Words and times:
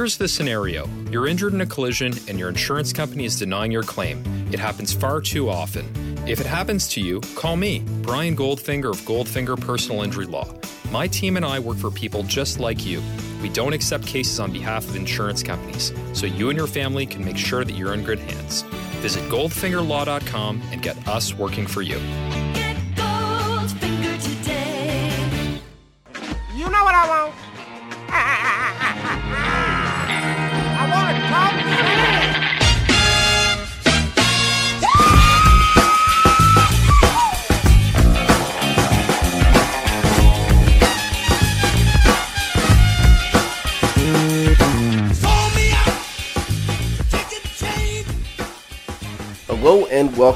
Here's 0.00 0.16
the 0.16 0.28
scenario 0.28 0.88
you're 1.10 1.26
injured 1.26 1.52
in 1.52 1.60
a 1.60 1.66
collision 1.66 2.14
and 2.26 2.38
your 2.38 2.48
insurance 2.48 2.90
company 2.90 3.26
is 3.26 3.38
denying 3.38 3.70
your 3.70 3.82
claim. 3.82 4.24
It 4.50 4.58
happens 4.58 4.94
far 4.94 5.20
too 5.20 5.50
often. 5.50 5.84
If 6.26 6.40
it 6.40 6.46
happens 6.46 6.88
to 6.94 7.02
you, 7.02 7.20
call 7.36 7.54
me, 7.54 7.80
Brian 8.00 8.34
Goldfinger 8.34 8.88
of 8.88 9.00
Goldfinger 9.02 9.60
Personal 9.60 10.00
Injury 10.00 10.24
Law. 10.24 10.48
My 10.90 11.06
team 11.06 11.36
and 11.36 11.44
I 11.44 11.58
work 11.58 11.76
for 11.76 11.90
people 11.90 12.22
just 12.22 12.58
like 12.58 12.86
you. 12.86 13.02
We 13.42 13.50
don't 13.50 13.74
accept 13.74 14.06
cases 14.06 14.40
on 14.40 14.52
behalf 14.52 14.88
of 14.88 14.96
insurance 14.96 15.42
companies, 15.42 15.92
so 16.14 16.24
you 16.24 16.48
and 16.48 16.56
your 16.56 16.66
family 16.66 17.04
can 17.04 17.22
make 17.22 17.36
sure 17.36 17.62
that 17.62 17.74
you're 17.74 17.92
in 17.92 18.02
good 18.02 18.20
hands. 18.20 18.62
Visit 19.02 19.22
goldfingerlaw.com 19.24 20.62
and 20.72 20.80
get 20.80 20.96
us 21.06 21.34
working 21.34 21.66
for 21.66 21.82
you. 21.82 21.98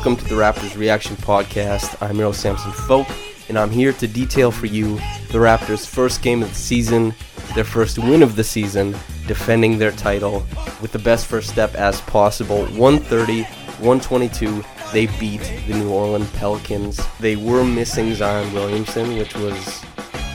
Welcome 0.04 0.22
to 0.22 0.34
the 0.34 0.38
Raptors 0.38 0.76
Reaction 0.76 1.16
Podcast. 1.16 1.96
I'm 2.02 2.20
Earl 2.20 2.34
Samson 2.34 2.72
Folk, 2.72 3.06
and 3.48 3.58
I'm 3.58 3.70
here 3.70 3.94
to 3.94 4.06
detail 4.06 4.50
for 4.50 4.66
you 4.66 4.96
the 5.30 5.38
Raptors' 5.38 5.86
first 5.86 6.20
game 6.20 6.42
of 6.42 6.50
the 6.50 6.54
season, 6.54 7.14
their 7.54 7.64
first 7.64 7.98
win 7.98 8.22
of 8.22 8.36
the 8.36 8.44
season, 8.44 8.94
defending 9.26 9.78
their 9.78 9.92
title 9.92 10.44
with 10.82 10.92
the 10.92 10.98
best 10.98 11.24
first 11.24 11.48
step 11.48 11.74
as 11.74 12.02
possible. 12.02 12.66
130, 12.66 13.44
122, 13.44 14.62
they 14.92 15.06
beat 15.18 15.40
the 15.66 15.72
New 15.72 15.90
Orleans 15.90 16.30
Pelicans. 16.32 17.00
They 17.18 17.36
were 17.36 17.64
missing 17.64 18.14
Zion 18.14 18.52
Williamson, 18.52 19.16
which 19.16 19.34
was 19.34 19.82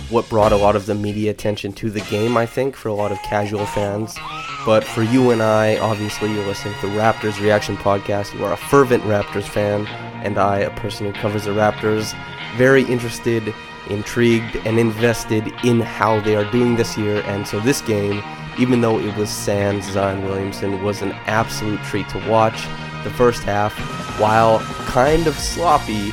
what 0.09 0.27
brought 0.29 0.51
a 0.51 0.57
lot 0.57 0.75
of 0.75 0.87
the 0.87 0.95
media 0.95 1.29
attention 1.29 1.73
to 1.73 1.91
the 1.91 2.01
game, 2.01 2.37
I 2.37 2.47
think, 2.47 2.75
for 2.75 2.89
a 2.89 2.95
lot 2.95 3.11
of 3.11 3.19
casual 3.19 3.67
fans. 3.67 4.17
But 4.65 4.83
for 4.83 5.03
you 5.03 5.31
and 5.31 5.41
I, 5.41 5.77
obviously, 5.77 6.33
you're 6.33 6.45
listening 6.45 6.73
to 6.81 6.87
the 6.87 6.93
Raptors 6.93 7.39
Reaction 7.41 7.77
Podcast. 7.77 8.37
You 8.37 8.43
are 8.43 8.53
a 8.53 8.57
fervent 8.57 9.03
Raptors 9.03 9.47
fan, 9.47 9.87
and 10.23 10.37
I, 10.37 10.59
a 10.59 10.69
person 10.71 11.05
who 11.05 11.13
covers 11.13 11.45
the 11.45 11.51
Raptors, 11.51 12.13
very 12.57 12.83
interested, 12.83 13.53
intrigued, 13.89 14.57
and 14.65 14.77
invested 14.77 15.47
in 15.63 15.79
how 15.79 16.19
they 16.19 16.35
are 16.35 16.49
doing 16.51 16.75
this 16.75 16.97
year. 16.97 17.21
And 17.25 17.47
so 17.47 17.61
this 17.61 17.81
game, 17.81 18.21
even 18.59 18.81
though 18.81 18.99
it 18.99 19.15
was 19.15 19.29
sans 19.29 19.89
Zion 19.89 20.25
Williamson, 20.25 20.83
was 20.83 21.01
an 21.01 21.13
absolute 21.25 21.81
treat 21.83 22.09
to 22.09 22.29
watch. 22.29 22.67
The 23.05 23.11
first 23.11 23.43
half, 23.43 23.73
while 24.19 24.59
kind 24.87 25.25
of 25.25 25.35
sloppy, 25.35 26.11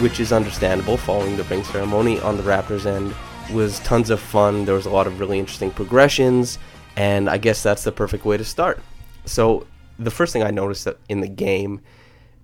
which 0.00 0.20
is 0.20 0.32
understandable 0.32 0.96
following 0.96 1.36
the 1.36 1.42
ring 1.44 1.64
ceremony 1.64 2.20
on 2.20 2.36
the 2.36 2.44
Raptors 2.44 2.86
end, 2.86 3.12
was 3.52 3.80
tons 3.80 4.10
of 4.10 4.20
fun. 4.20 4.64
There 4.64 4.76
was 4.76 4.86
a 4.86 4.90
lot 4.90 5.08
of 5.08 5.18
really 5.18 5.40
interesting 5.40 5.72
progressions, 5.72 6.58
and 6.98 7.30
I 7.30 7.38
guess 7.38 7.62
that's 7.62 7.84
the 7.84 7.92
perfect 7.92 8.24
way 8.24 8.36
to 8.36 8.44
start. 8.44 8.82
So, 9.24 9.68
the 10.00 10.10
first 10.10 10.32
thing 10.32 10.42
I 10.42 10.50
noticed 10.50 10.88
in 11.08 11.20
the 11.20 11.28
game 11.28 11.80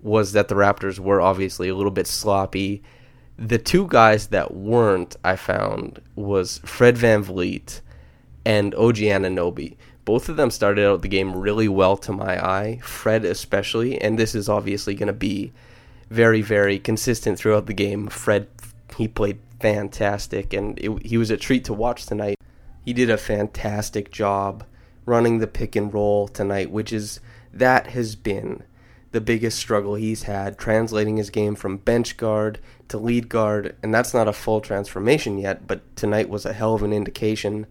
was 0.01 0.31
that 0.31 0.47
the 0.47 0.55
Raptors 0.55 0.97
were 0.97 1.19
obviously 1.19 1.67
a 1.67 1.75
little 1.75 1.91
bit 1.91 2.07
sloppy. 2.07 2.81
The 3.37 3.57
two 3.57 3.85
guys 3.87 4.27
that 4.27 4.53
weren't, 4.53 5.17
I 5.25 5.35
found, 5.35 6.01
was 6.15 6.59
Fred 6.59 6.97
Van 6.97 7.21
Vleet 7.21 7.81
and 8.45 8.73
OG 8.75 8.95
Anunoby. 8.95 9.75
Both 10.05 10.29
of 10.29 10.37
them 10.37 10.51
started 10.51 10.87
out 10.87 11.01
the 11.01 11.09
game 11.09 11.35
really 11.35 11.67
well 11.67 11.97
to 11.97 12.13
my 12.13 12.41
eye, 12.41 12.79
Fred 12.81 13.25
especially, 13.25 13.99
and 13.99 14.17
this 14.17 14.35
is 14.35 14.47
obviously 14.47 14.95
going 14.95 15.07
to 15.07 15.13
be 15.13 15.51
very, 16.09 16.41
very 16.41 16.79
consistent 16.79 17.37
throughout 17.37 17.65
the 17.65 17.73
game. 17.73 18.07
Fred, 18.07 18.47
he 18.95 19.09
played 19.09 19.39
fantastic, 19.59 20.53
and 20.53 20.79
it, 20.79 21.05
he 21.05 21.17
was 21.17 21.29
a 21.29 21.35
treat 21.35 21.65
to 21.65 21.73
watch 21.73 22.05
tonight. 22.05 22.37
He 22.85 22.93
did 22.93 23.09
a 23.09 23.17
fantastic 23.17 24.11
job 24.11 24.63
running 25.07 25.39
the 25.39 25.47
pick 25.47 25.75
and 25.75 25.91
roll 25.91 26.27
tonight, 26.27 26.69
which 26.69 26.93
is 26.93 27.19
that 27.51 27.87
has 27.87 28.15
been 28.15 28.61
the 29.11 29.19
biggest 29.19 29.57
struggle 29.57 29.95
he's 29.95 30.23
had, 30.23 30.59
translating 30.59 31.17
his 31.17 31.31
game 31.31 31.55
from 31.55 31.77
bench 31.77 32.15
guard 32.15 32.59
to 32.89 32.99
lead 32.99 33.27
guard, 33.27 33.75
and 33.81 33.91
that's 33.91 34.13
not 34.13 34.27
a 34.27 34.33
full 34.33 34.61
transformation 34.61 35.39
yet, 35.39 35.65
but 35.65 35.95
tonight 35.95 36.29
was 36.29 36.45
a 36.45 36.53
hell 36.53 36.75
of 36.75 36.83
an 36.83 36.93
indication 36.93 37.65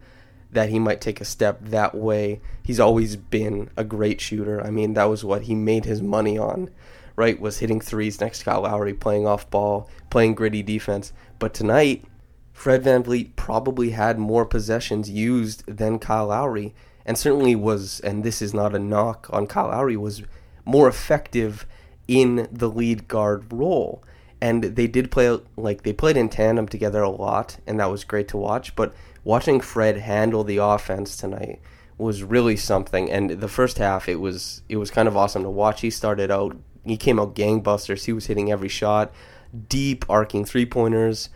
that 0.50 0.70
he 0.70 0.80
might 0.80 1.00
take 1.00 1.20
a 1.20 1.24
step 1.24 1.60
that 1.62 1.94
way. 1.94 2.40
He's 2.64 2.80
always 2.80 3.14
been 3.14 3.70
a 3.76 3.84
great 3.84 4.20
shooter. 4.20 4.60
I 4.64 4.70
mean, 4.70 4.94
that 4.94 5.04
was 5.04 5.24
what 5.24 5.42
he 5.42 5.54
made 5.54 5.84
his 5.84 6.02
money 6.02 6.36
on, 6.36 6.70
right? 7.14 7.40
Was 7.40 7.58
hitting 7.58 7.80
threes 7.80 8.20
next 8.20 8.40
to 8.40 8.46
Kyle 8.46 8.62
Lowry, 8.62 8.94
playing 8.94 9.28
off 9.28 9.48
ball, 9.50 9.88
playing 10.10 10.34
gritty 10.34 10.62
defense. 10.62 11.12
But 11.38 11.54
tonight, 11.54 12.04
Fred 12.54 12.84
Van 12.84 13.02
Vleet 13.02 13.36
probably 13.36 13.90
had 13.90 14.18
more 14.18 14.46
possessions 14.46 15.10
used 15.10 15.66
than 15.66 15.98
Kyle 15.98 16.28
Lowry, 16.28 16.72
and 17.04 17.18
certainly 17.18 17.54
was, 17.54 18.00
and 18.00 18.24
this 18.24 18.40
is 18.40 18.54
not 18.54 18.74
a 18.74 18.78
knock 18.78 19.26
on 19.30 19.46
Kyle 19.46 19.66
Lowry, 19.66 19.96
was 19.98 20.22
more 20.64 20.88
effective 20.88 21.66
in 22.08 22.48
the 22.50 22.70
lead 22.70 23.08
guard 23.08 23.52
role. 23.52 24.02
And 24.40 24.62
they 24.62 24.86
did 24.86 25.10
play 25.10 25.38
like 25.56 25.82
they 25.82 25.92
played 25.92 26.16
in 26.16 26.28
tandem 26.28 26.68
together 26.68 27.02
a 27.02 27.10
lot, 27.10 27.58
and 27.66 27.80
that 27.80 27.90
was 27.90 28.04
great 28.04 28.28
to 28.28 28.36
watch. 28.36 28.74
But 28.76 28.94
watching 29.24 29.60
Fred 29.60 29.98
handle 29.98 30.44
the 30.44 30.58
offense 30.58 31.16
tonight 31.16 31.60
was 31.98 32.22
really 32.22 32.56
something. 32.56 33.10
And 33.10 33.30
the 33.30 33.48
first 33.48 33.78
half, 33.78 34.08
it 34.08 34.20
was 34.20 34.62
it 34.68 34.76
was 34.76 34.90
kind 34.90 35.08
of 35.08 35.16
awesome 35.16 35.42
to 35.42 35.50
watch. 35.50 35.80
He 35.80 35.90
started 35.90 36.30
out, 36.30 36.56
he 36.84 36.96
came 36.96 37.18
out 37.18 37.34
gangbusters. 37.34 38.04
He 38.04 38.12
was 38.12 38.26
hitting 38.26 38.52
every 38.52 38.68
shot, 38.68 39.12
deep 39.68 40.04
arcing 40.08 40.44
three 40.44 40.66
pointers, 40.66 41.30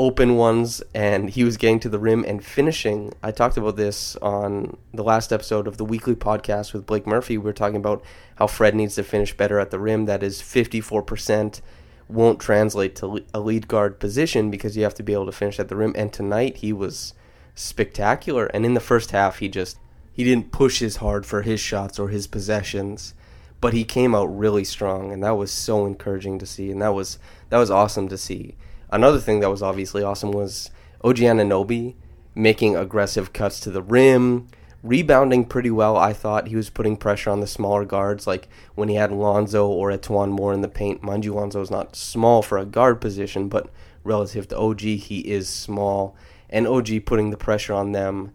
open 0.00 0.34
ones, 0.34 0.82
and 0.94 1.28
he 1.28 1.44
was 1.44 1.58
getting 1.58 1.78
to 1.78 1.88
the 1.90 1.98
rim 1.98 2.24
and 2.26 2.42
finishing. 2.42 3.12
I 3.22 3.32
talked 3.32 3.58
about 3.58 3.76
this 3.76 4.16
on 4.16 4.78
the 4.94 5.04
last 5.04 5.30
episode 5.30 5.66
of 5.66 5.76
the 5.76 5.84
weekly 5.84 6.14
podcast 6.14 6.72
with 6.72 6.86
Blake 6.86 7.06
Murphy. 7.06 7.36
We 7.36 7.44
were 7.44 7.52
talking 7.52 7.76
about 7.76 8.02
how 8.36 8.46
Fred 8.46 8.74
needs 8.74 8.94
to 8.94 9.02
finish 9.02 9.36
better 9.36 9.60
at 9.60 9.70
the 9.70 9.78
rim. 9.78 10.06
That 10.06 10.22
is 10.22 10.40
fifty 10.40 10.80
four 10.80 11.02
percent 11.02 11.60
won't 12.08 12.40
translate 12.40 12.96
to 12.96 13.22
a 13.34 13.40
lead 13.40 13.68
guard 13.68 14.00
position 14.00 14.50
because 14.50 14.74
you 14.74 14.84
have 14.84 14.94
to 14.94 15.02
be 15.02 15.12
able 15.12 15.26
to 15.26 15.32
finish 15.32 15.60
at 15.60 15.68
the 15.68 15.76
rim. 15.76 15.94
And 15.94 16.10
tonight 16.10 16.56
he 16.56 16.72
was 16.72 17.12
spectacular. 17.54 18.46
And 18.46 18.64
in 18.64 18.72
the 18.72 18.80
first 18.80 19.10
half, 19.10 19.38
he 19.40 19.50
just 19.50 19.78
he 20.10 20.24
didn't 20.24 20.50
push 20.50 20.80
as 20.80 20.96
hard 20.96 21.26
for 21.26 21.42
his 21.42 21.60
shots 21.60 21.98
or 21.98 22.08
his 22.08 22.26
possessions, 22.26 23.12
but 23.60 23.74
he 23.74 23.84
came 23.84 24.14
out 24.14 24.26
really 24.26 24.64
strong, 24.64 25.12
and 25.12 25.22
that 25.22 25.36
was 25.36 25.52
so 25.52 25.84
encouraging 25.84 26.38
to 26.38 26.46
see. 26.46 26.70
And 26.70 26.80
that 26.80 26.94
was 26.94 27.18
that 27.50 27.58
was 27.58 27.70
awesome 27.70 28.08
to 28.08 28.16
see. 28.16 28.56
Another 28.92 29.18
thing 29.18 29.40
that 29.40 29.50
was 29.50 29.62
obviously 29.62 30.02
awesome 30.02 30.32
was 30.32 30.70
OG 31.02 31.16
Anunoby 31.16 31.94
making 32.34 32.76
aggressive 32.76 33.32
cuts 33.32 33.60
to 33.60 33.70
the 33.70 33.82
rim, 33.82 34.48
rebounding 34.82 35.44
pretty 35.44 35.70
well. 35.70 35.96
I 35.96 36.12
thought 36.12 36.48
he 36.48 36.56
was 36.56 36.70
putting 36.70 36.96
pressure 36.96 37.30
on 37.30 37.40
the 37.40 37.46
smaller 37.46 37.84
guards, 37.84 38.26
like 38.26 38.48
when 38.74 38.88
he 38.88 38.96
had 38.96 39.12
Lonzo 39.12 39.68
or 39.68 39.90
E'Twaun 39.90 40.30
Moore 40.30 40.52
in 40.52 40.60
the 40.60 40.68
paint. 40.68 41.02
Mind 41.02 41.24
you, 41.24 41.34
Lonzo 41.34 41.60
is 41.60 41.70
not 41.70 41.96
small 41.96 42.42
for 42.42 42.58
a 42.58 42.64
guard 42.64 43.00
position, 43.00 43.48
but 43.48 43.70
relative 44.04 44.48
to 44.48 44.58
OG, 44.58 44.80
he 44.80 45.20
is 45.20 45.48
small. 45.48 46.16
And 46.48 46.66
OG 46.66 47.04
putting 47.04 47.30
the 47.30 47.36
pressure 47.36 47.74
on 47.74 47.92
them 47.92 48.32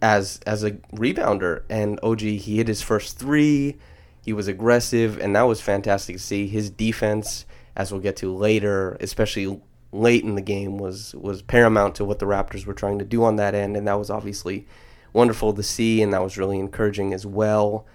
as 0.00 0.38
as 0.46 0.62
a 0.62 0.72
rebounder. 0.94 1.62
And 1.68 1.98
OG, 2.02 2.20
he 2.20 2.56
hit 2.58 2.68
his 2.68 2.82
first 2.82 3.18
three. 3.18 3.78
He 4.24 4.32
was 4.32 4.46
aggressive, 4.46 5.18
and 5.18 5.34
that 5.34 5.42
was 5.42 5.60
fantastic 5.60 6.16
to 6.16 6.22
see. 6.22 6.46
His 6.46 6.70
defense, 6.70 7.44
as 7.74 7.90
we'll 7.90 8.00
get 8.00 8.16
to 8.18 8.32
later, 8.32 8.96
especially 9.00 9.60
late 9.92 10.24
in 10.24 10.34
the 10.34 10.42
game, 10.42 10.78
was 10.78 11.14
was 11.14 11.42
paramount 11.42 11.94
to 11.96 12.04
what 12.04 12.18
the 12.18 12.26
Raptors 12.26 12.66
were 12.66 12.74
trying 12.74 12.98
to 12.98 13.04
do 13.04 13.22
on 13.24 13.36
that 13.36 13.54
end, 13.54 13.76
and 13.76 13.86
that 13.86 13.98
was 13.98 14.10
obviously 14.10 14.66
wonderful 15.12 15.52
to 15.52 15.62
see, 15.62 16.02
and 16.02 16.12
that 16.12 16.22
was 16.22 16.38
really 16.38 16.58
encouraging 16.58 17.12
as 17.12 17.26
well. 17.26 17.86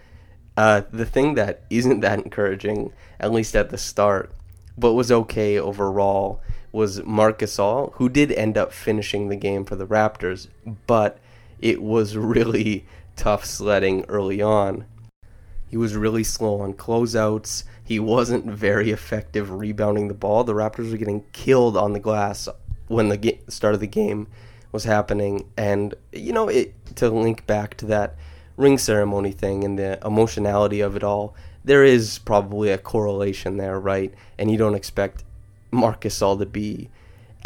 Uh, 0.55 0.81
the 0.91 1.05
thing 1.05 1.35
that 1.35 1.63
isn't 1.69 2.01
that 2.01 2.19
encouraging, 2.19 2.93
at 3.19 3.31
least 3.31 3.55
at 3.55 3.69
the 3.69 3.77
start, 3.77 4.31
but 4.77 4.93
was 4.93 5.11
okay 5.11 5.57
overall, 5.59 6.41
was 6.71 7.03
Marc 7.03 7.39
Gasol, 7.39 7.93
who 7.93 8.09
did 8.09 8.31
end 8.31 8.57
up 8.57 8.71
finishing 8.71 9.29
the 9.29 9.35
game 9.35 9.65
for 9.65 9.75
the 9.75 9.87
Raptors, 9.87 10.47
but 10.85 11.17
it 11.59 11.81
was 11.81 12.15
really 12.17 12.85
tough 13.15 13.45
sledding 13.45 14.05
early 14.07 14.41
on. 14.41 14.85
He 15.69 15.75
was 15.77 15.95
really 15.95 16.23
slow 16.23 16.61
on 16.61 16.73
closeouts. 16.73 17.63
He 17.87 17.99
wasn't 18.01 18.45
very 18.45 18.91
effective 18.91 19.49
rebounding 19.49 20.09
the 20.09 20.13
ball. 20.13 20.43
The 20.43 20.53
Raptors 20.53 20.91
were 20.91 20.97
getting 20.97 21.23
killed 21.31 21.77
on 21.77 21.93
the 21.93 22.01
glass 22.01 22.49
when 22.87 23.07
the 23.07 23.15
ga- 23.15 23.39
start 23.47 23.75
of 23.75 23.79
the 23.79 23.87
game 23.87 24.27
was 24.73 24.83
happening. 24.83 25.49
And, 25.55 25.95
you 26.11 26.33
know, 26.33 26.49
it, 26.49 26.73
to 26.97 27.09
link 27.09 27.47
back 27.47 27.77
to 27.77 27.85
that 27.85 28.17
ring 28.57 28.77
ceremony 28.77 29.31
thing 29.31 29.63
and 29.63 29.79
the 29.79 30.05
emotionality 30.05 30.81
of 30.81 30.97
it 30.97 31.03
all, 31.03 31.33
there 31.63 31.85
is 31.85 32.19
probably 32.19 32.71
a 32.71 32.77
correlation 32.77 33.55
there, 33.55 33.79
right? 33.79 34.13
And 34.37 34.51
you 34.51 34.57
don't 34.57 34.75
expect 34.75 35.23
Marc 35.71 36.01
Gasol 36.01 36.39
to 36.39 36.45
be 36.45 36.89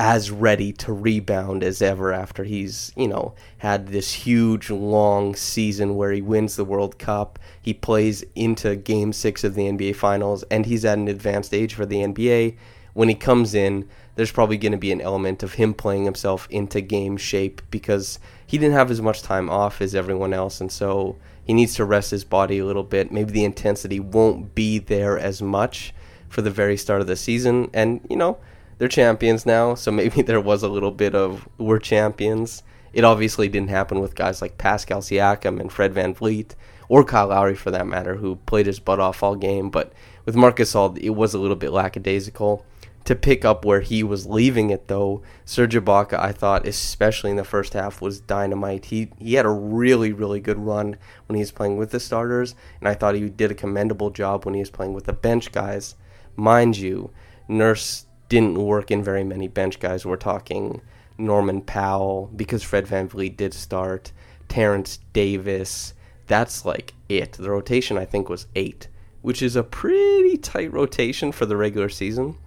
as 0.03 0.31
ready 0.31 0.74
to 0.74 0.92
rebound 0.92 1.63
as 1.63 1.80
ever 1.80 2.12
after 2.12 2.44
he's, 2.44 2.92
you 2.95 3.07
know, 3.07 3.36
had 3.59 3.89
this 3.89 4.12
huge 4.12 4.71
long 4.71 5.36
season 5.36 5.95
where 5.95 6.12
he 6.12 6.24
wins 6.24 6.56
the 6.56 6.65
World 6.65 6.98
Cup. 6.98 7.38
He 7.62 7.75
plays 7.75 8.24
into 8.33 8.75
game 8.75 9.13
6 9.13 9.44
of 9.44 9.53
the 9.53 9.65
NBA 9.65 9.95
finals 9.95 10.44
and 10.50 10.65
he's 10.65 10.86
at 10.86 10.98
an 10.98 11.07
advanced 11.07 11.53
age 11.53 11.75
for 11.75 11.86
the 11.86 11.98
NBA. 11.98 12.57
When 12.94 13.09
he 13.09 13.13
comes 13.15 13.53
in, 13.53 13.88
there's 14.15 14.31
probably 14.31 14.57
going 14.57 14.71
to 14.71 14.77
be 14.80 14.92
an 14.92 15.01
element 15.01 15.44
of 15.44 15.53
him 15.53 15.75
playing 15.75 16.06
himself 16.06 16.48
into 16.50 16.81
game 16.81 17.15
shape 17.15 17.62
because 17.69 18.18
he 18.48 18.57
didn't 18.57 18.74
have 18.74 18.89
as 18.89 19.03
much 19.03 19.21
time 19.21 19.51
off 19.51 19.81
as 19.81 19.94
everyone 19.94 20.33
else 20.33 20.59
and 20.59 20.71
so 20.71 21.15
he 21.44 21.53
needs 21.53 21.75
to 21.75 21.86
rest 21.86 22.09
his 22.09 22.24
body 22.24 22.57
a 22.57 22.65
little 22.65 22.81
bit. 22.81 23.12
Maybe 23.12 23.33
the 23.33 23.45
intensity 23.45 24.00
won't 24.00 24.56
be 24.56 24.80
there 24.80 25.19
as 25.19 25.44
much 25.44 25.94
for 26.27 26.42
the 26.42 26.50
very 26.50 26.75
start 26.75 27.01
of 27.01 27.07
the 27.07 27.15
season 27.15 27.69
and, 27.71 28.01
you 28.09 28.15
know, 28.15 28.39
they're 28.81 28.88
champions 28.88 29.45
now, 29.45 29.75
so 29.75 29.92
maybe 29.92 30.22
there 30.24 30.42
was 30.42 30.63
a 30.63 30.68
little 30.68 30.89
bit 30.89 31.13
of 31.13 31.48
we're 31.60 31.78
champions. 31.78 32.63
It 32.94 33.04
obviously 33.04 33.48
didn't 33.48 33.69
happen 33.69 34.00
with 34.00 34.16
guys 34.16 34.42
like 34.42 34.57
Pascal 34.57 35.01
Siakam 35.01 35.60
and 35.60 35.72
Fred 35.72 35.94
VanVleet, 35.94 36.56
or 36.89 37.04
Kyle 37.04 37.28
Lowry 37.28 37.54
for 37.54 37.69
that 37.69 37.86
matter, 37.86 38.16
who 38.16 38.38
played 38.38 38.66
his 38.66 38.80
butt 38.80 39.00
off 39.00 39.22
all 39.22 39.36
game. 39.36 39.69
But 39.69 39.94
with 40.25 40.36
Marc 40.36 40.57
Gasol, 40.57 40.98
it 40.98 41.12
was 41.12 41.36
a 41.36 41.38
little 41.38 41.56
bit 41.56 41.72
lackadaisical. 41.72 42.66
To 43.06 43.16
pick 43.16 43.45
up 43.45 43.66
where 43.66 43.81
he 43.81 44.01
was 44.01 44.25
leaving 44.25 44.72
it, 44.72 44.88
though, 44.88 45.22
Serge 45.45 45.75
Ibaka, 45.75 46.18
I 46.19 46.31
thought, 46.31 46.66
especially 46.66 47.30
in 47.30 47.38
the 47.38 47.44
first 47.44 47.74
half, 47.74 48.01
was 48.01 48.19
dynamite. 48.19 48.86
He 48.86 49.12
he 49.19 49.36
had 49.36 49.45
a 49.45 49.50
really 49.50 50.12
really 50.12 50.39
good 50.39 50.57
run 50.57 50.98
when 51.27 51.36
he 51.36 51.42
was 51.42 51.51
playing 51.51 51.77
with 51.77 51.92
the 51.92 52.00
starters, 52.00 52.56
and 52.80 52.89
I 52.89 52.95
thought 52.95 53.13
he 53.13 53.30
did 53.30 53.51
a 53.51 53.56
commendable 53.56 54.10
job 54.10 54.44
when 54.44 54.56
he 54.56 54.60
was 54.60 54.72
playing 54.72 54.94
with 54.94 55.06
the 55.06 55.13
bench 55.13 55.51
guys. 55.51 55.94
Mind 56.36 56.77
you, 56.77 57.12
Nurse 57.48 58.06
didn't 58.31 58.56
work 58.56 58.92
in 58.92 59.04
very 59.04 59.25
many 59.25 59.50
bench 59.50 59.78
guys. 59.81 60.06
We're 60.06 60.16
talking 60.16 60.80
Norman 61.18 61.60
Powell 61.60 62.31
because 62.33 62.63
Fred 62.63 62.88
Van 62.88 63.10
VanVleet 63.10 63.36
did 63.36 63.54
start, 63.54 64.13
Terrence 64.48 65.00
Davis. 65.12 65.94
That's 66.28 66.63
like 66.63 66.94
it. 67.10 67.33
The 67.33 67.51
rotation 67.51 67.98
I 67.98 68.06
think 68.06 68.30
was 68.30 68.48
8, 68.56 68.88
which 69.22 69.42
is 69.42 69.57
a 69.57 69.63
pretty 69.63 70.38
tight 70.38 70.72
rotation 70.72 71.33
for 71.33 71.45
the 71.45 71.57
regular 71.57 71.89
season. 71.89 72.38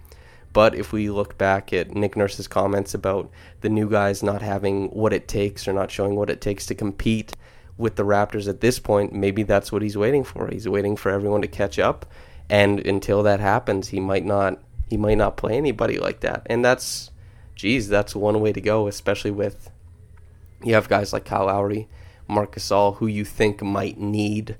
But 0.53 0.73
if 0.73 0.91
we 0.91 1.11
look 1.11 1.37
back 1.37 1.71
at 1.71 1.93
Nick 1.93 2.15
Nurse's 2.15 2.47
comments 2.47 2.95
about 2.95 3.29
the 3.61 3.69
new 3.69 3.87
guys 3.87 4.23
not 4.23 4.41
having 4.41 4.87
what 4.87 5.13
it 5.13 5.27
takes 5.27 5.67
or 5.67 5.73
not 5.73 5.91
showing 5.91 6.15
what 6.15 6.31
it 6.31 6.41
takes 6.41 6.65
to 6.65 6.73
compete 6.73 7.35
with 7.77 7.95
the 7.95 8.05
Raptors 8.05 8.49
at 8.49 8.61
this 8.61 8.79
point, 8.79 9.13
maybe 9.13 9.43
that's 9.43 9.71
what 9.71 9.83
he's 9.83 9.97
waiting 9.97 10.23
for. 10.23 10.47
He's 10.47 10.67
waiting 10.67 10.95
for 10.95 11.11
everyone 11.11 11.43
to 11.43 11.47
catch 11.47 11.77
up. 11.77 12.07
And 12.49 12.79
until 12.79 13.21
that 13.21 13.39
happens, 13.39 13.89
he 13.89 13.99
might 13.99 14.25
not 14.25 14.59
he 14.89 14.97
might 14.97 15.17
not 15.17 15.37
play 15.37 15.57
anybody 15.57 15.97
like 15.97 16.19
that. 16.21 16.45
And 16.47 16.63
that's, 16.63 17.11
geez, 17.55 17.87
that's 17.87 18.15
one 18.15 18.39
way 18.39 18.53
to 18.53 18.61
go, 18.61 18.87
especially 18.87 19.31
with 19.31 19.69
you 20.63 20.73
have 20.73 20.89
guys 20.89 21.13
like 21.13 21.25
Kyle 21.25 21.45
Lowry, 21.45 21.87
Marc 22.27 22.55
Gasol, 22.55 22.97
who 22.97 23.07
you 23.07 23.23
think 23.23 23.61
might 23.61 23.99
need 23.99 24.57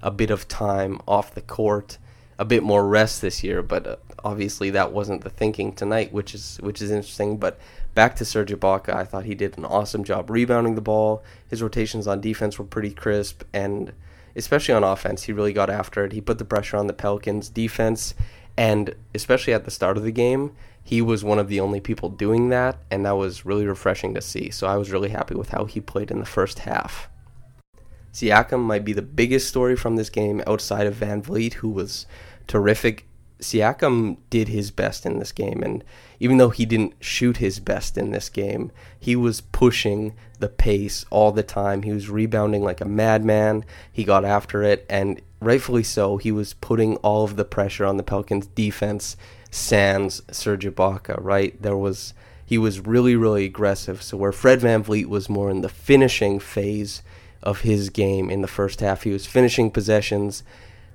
a 0.00 0.10
bit 0.10 0.30
of 0.30 0.46
time 0.46 1.00
off 1.06 1.34
the 1.34 1.40
court, 1.40 1.98
a 2.38 2.44
bit 2.44 2.62
more 2.62 2.86
rest 2.86 3.20
this 3.20 3.42
year. 3.42 3.62
But 3.62 3.86
uh, 3.86 3.96
obviously, 4.24 4.70
that 4.70 4.92
wasn't 4.92 5.24
the 5.24 5.30
thinking 5.30 5.72
tonight, 5.72 6.12
which 6.12 6.34
is 6.34 6.58
which 6.62 6.80
is 6.80 6.90
interesting. 6.90 7.38
But 7.38 7.58
back 7.94 8.14
to 8.16 8.24
Serge 8.24 8.52
Ibaka, 8.52 8.94
I 8.94 9.04
thought 9.04 9.24
he 9.24 9.34
did 9.34 9.58
an 9.58 9.64
awesome 9.64 10.04
job 10.04 10.30
rebounding 10.30 10.76
the 10.76 10.80
ball. 10.80 11.24
His 11.48 11.62
rotations 11.62 12.06
on 12.06 12.20
defense 12.20 12.58
were 12.58 12.64
pretty 12.64 12.92
crisp, 12.92 13.42
and 13.52 13.92
especially 14.36 14.74
on 14.74 14.84
offense, 14.84 15.24
he 15.24 15.32
really 15.32 15.52
got 15.52 15.70
after 15.70 16.04
it. 16.04 16.12
He 16.12 16.20
put 16.20 16.38
the 16.38 16.44
pressure 16.44 16.76
on 16.76 16.86
the 16.86 16.92
Pelicans 16.92 17.48
defense 17.48 18.14
and 18.58 18.92
especially 19.14 19.54
at 19.54 19.64
the 19.64 19.70
start 19.70 19.96
of 19.96 20.02
the 20.02 20.10
game, 20.10 20.50
he 20.82 21.00
was 21.00 21.22
one 21.22 21.38
of 21.38 21.46
the 21.46 21.60
only 21.60 21.78
people 21.78 22.08
doing 22.08 22.48
that, 22.48 22.76
and 22.90 23.06
that 23.06 23.12
was 23.12 23.46
really 23.46 23.64
refreshing 23.64 24.14
to 24.14 24.20
see. 24.20 24.50
So 24.50 24.66
I 24.66 24.76
was 24.76 24.90
really 24.90 25.10
happy 25.10 25.36
with 25.36 25.50
how 25.50 25.64
he 25.64 25.80
played 25.80 26.10
in 26.10 26.18
the 26.18 26.26
first 26.26 26.58
half. 26.58 27.08
Siakam 28.12 28.60
might 28.60 28.84
be 28.84 28.92
the 28.92 29.00
biggest 29.00 29.46
story 29.46 29.76
from 29.76 29.94
this 29.94 30.10
game 30.10 30.42
outside 30.44 30.88
of 30.88 30.96
VanVleet, 30.96 31.54
who 31.54 31.68
was 31.68 32.04
terrific. 32.48 33.06
Siakam 33.38 34.16
did 34.28 34.48
his 34.48 34.72
best 34.72 35.06
in 35.06 35.20
this 35.20 35.30
game, 35.30 35.62
and 35.62 35.84
even 36.18 36.38
though 36.38 36.50
he 36.50 36.66
didn't 36.66 36.94
shoot 36.98 37.36
his 37.36 37.60
best 37.60 37.96
in 37.96 38.10
this 38.10 38.28
game, 38.28 38.72
he 38.98 39.14
was 39.14 39.40
pushing 39.40 40.16
the 40.40 40.48
pace 40.48 41.06
all 41.10 41.30
the 41.30 41.44
time. 41.44 41.82
He 41.82 41.92
was 41.92 42.10
rebounding 42.10 42.64
like 42.64 42.80
a 42.80 42.84
madman. 42.84 43.64
He 43.92 44.02
got 44.02 44.24
after 44.24 44.64
it, 44.64 44.84
and 44.90 45.22
rightfully 45.40 45.82
so, 45.82 46.16
he 46.16 46.32
was 46.32 46.54
putting 46.54 46.96
all 46.96 47.24
of 47.24 47.36
the 47.36 47.44
pressure 47.44 47.84
on 47.84 47.96
the 47.96 48.02
Pelicans 48.02 48.46
defense 48.46 49.16
sans 49.50 50.22
Serge 50.30 50.66
Ibaka, 50.66 51.22
right? 51.22 51.60
There 51.60 51.76
was 51.76 52.14
he 52.44 52.56
was 52.56 52.80
really, 52.80 53.14
really 53.14 53.44
aggressive. 53.44 54.02
So 54.02 54.16
where 54.16 54.32
Fred 54.32 54.60
VanVleet 54.60 55.04
was 55.04 55.28
more 55.28 55.50
in 55.50 55.60
the 55.60 55.68
finishing 55.68 56.40
phase 56.40 57.02
of 57.42 57.60
his 57.60 57.90
game 57.90 58.30
in 58.30 58.40
the 58.40 58.48
first 58.48 58.80
half, 58.80 59.02
he 59.02 59.10
was 59.10 59.26
finishing 59.26 59.70
possessions. 59.70 60.42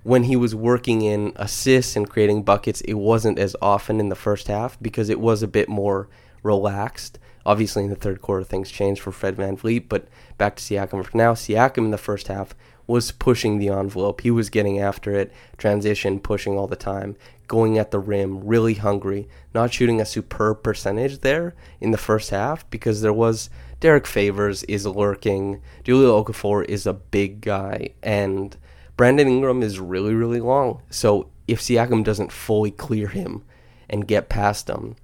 When 0.02 0.24
he 0.24 0.36
was 0.36 0.56
working 0.56 1.04
in 1.04 1.32
assists 1.36 1.96
and 1.96 2.10
creating 2.10 2.42
buckets, 2.42 2.82
it 2.82 2.96
wasn't 2.96 3.38
as 3.38 3.56
often 3.62 4.00
in 4.00 4.10
the 4.10 4.16
first 4.16 4.48
half 4.48 4.82
because 4.82 5.10
it 5.10 5.20
was 5.20 5.44
a 5.44 5.48
bit 5.48 5.70
more 5.70 6.10
relaxed. 6.42 7.20
Obviously, 7.46 7.84
in 7.84 7.92
the 7.92 7.96
third 7.96 8.20
quarter, 8.22 8.44
things 8.44 8.72
changed 8.72 9.02
for 9.02 9.12
Fred 9.12 9.38
VanVleet, 9.38 9.88
but 9.88 10.08
back 10.40 10.56
to 10.56 10.64
Siakam 10.64 11.06
for 11.06 11.16
now. 11.16 11.34
Siakam 11.34 11.86
in 11.86 11.92
the 11.92 11.98
first 12.00 12.30
half 12.30 12.56
was 12.88 13.12
pushing 13.12 13.58
the 13.58 13.70
envelope. 13.70 14.22
He 14.22 14.32
was 14.32 14.50
getting 14.50 14.80
after 14.80 15.12
it, 15.12 15.32
transition, 15.58 16.20
pushing 16.20 16.58
all 16.58 16.68
the 16.68 16.76
time, 16.76 17.16
going 17.48 17.78
at 17.78 17.92
the 17.92 18.00
rim, 18.00 18.46
really 18.46 18.76
hungry, 18.76 19.28
not 19.54 19.74
shooting 19.74 20.02
a 20.02 20.06
superb 20.06 20.64
percentage 20.64 21.20
there 21.20 21.56
in 21.80 21.92
the 21.92 21.98
first 21.98 22.30
half 22.30 22.70
because 22.70 23.02
there 23.02 23.14
was 23.14 23.50
Derrick 23.80 24.08
Favors 24.08 24.64
is 24.64 24.86
lurking, 24.86 25.62
Jahlil 25.84 26.26
Okafor 26.26 26.66
is 26.66 26.86
a 26.86 26.94
big 26.94 27.42
guy, 27.42 27.90
and 28.02 28.56
Brandon 28.96 29.28
Ingram 29.28 29.62
is 29.62 29.80
really, 29.80 30.14
really 30.14 30.40
long. 30.40 30.82
So 30.90 31.30
if 31.48 31.60
Siakam 31.62 32.04
doesn't 32.04 32.32
fully 32.32 32.72
clear 32.72 33.10
him 33.10 33.44
and 33.90 34.08
get 34.08 34.30
past 34.30 34.70
him, 34.70 34.96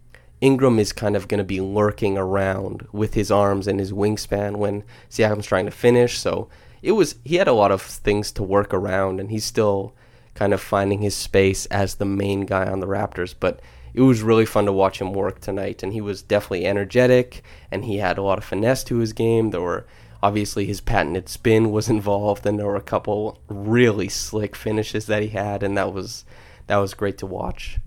Ingram 0.42 0.80
is 0.80 0.94
kind 0.94 1.16
of 1.16 1.28
going 1.28 1.40
to 1.40 1.44
be 1.44 1.60
lurking 1.60 2.18
around 2.18 2.88
with 2.94 3.14
his 3.14 3.30
arms 3.30 3.68
and 3.68 3.80
his 3.80 3.92
wingspan 3.92 4.56
when 4.56 4.84
Siakam's 5.10 5.46
trying 5.46 5.66
to 5.66 5.72
finish. 5.72 6.18
So 6.18 6.48
it 6.82 6.94
was 6.94 7.16
he 7.24 7.36
had 7.36 7.48
a 7.48 7.54
lot 7.54 7.72
of 7.72 7.82
things 7.82 8.32
to 8.34 8.44
work 8.44 8.74
around, 8.74 9.20
and 9.20 9.32
he's 9.32 9.46
still 9.46 9.94
kind 10.34 10.54
of 10.54 10.62
finding 10.62 11.02
his 11.02 11.16
space 11.16 11.66
as 11.68 11.96
the 11.96 12.06
main 12.06 12.46
guy 12.46 12.66
on 12.70 12.80
the 12.80 12.88
Raptors. 12.88 13.36
But 13.38 13.60
it 13.94 14.02
was 14.02 14.22
really 14.22 14.46
fun 14.46 14.66
to 14.66 14.72
watch 14.72 15.02
him 15.02 15.14
work 15.14 15.42
tonight, 15.42 15.84
and 15.84 15.94
he 15.94 16.02
was 16.02 16.22
definitely 16.22 16.66
energetic, 16.66 17.44
and 17.72 17.86
he 17.86 17.98
had 17.98 18.18
a 18.18 18.22
lot 18.22 18.38
of 18.38 18.44
finesse 18.44 18.84
to 18.86 18.98
his 18.98 19.14
game. 19.14 19.50
There 19.50 19.62
were 19.62 19.86
obviously 20.22 20.66
his 20.66 20.82
patented 20.82 21.30
spin 21.30 21.72
was 21.72 21.90
involved, 21.98 22.46
and 22.46 22.58
there 22.58 22.68
were 22.68 22.76
a 22.76 22.82
couple 22.82 23.40
really 23.48 24.10
slick 24.10 24.56
finishes 24.56 25.06
that 25.08 25.22
he 25.22 25.30
had, 25.30 25.64
and 25.64 25.78
that 25.78 25.94
was 25.94 26.26
that 26.68 26.78
was 26.78 26.94
great 26.94 27.18
to 27.18 27.26
watch. 27.26 27.80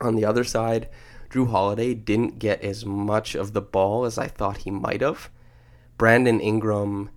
On 0.00 0.14
the 0.14 0.24
other 0.24 0.44
side, 0.44 0.88
Jrue 1.28 1.50
Holiday 1.50 1.92
didn't 1.94 2.38
get 2.38 2.62
as 2.62 2.86
much 2.86 3.34
of 3.34 3.52
the 3.52 3.60
ball 3.60 4.04
as 4.04 4.16
I 4.16 4.28
thought 4.28 4.58
he 4.58 4.70
might 4.70 5.00
have. 5.00 5.28
Brandon 5.98 6.40
Ingram 6.40 7.10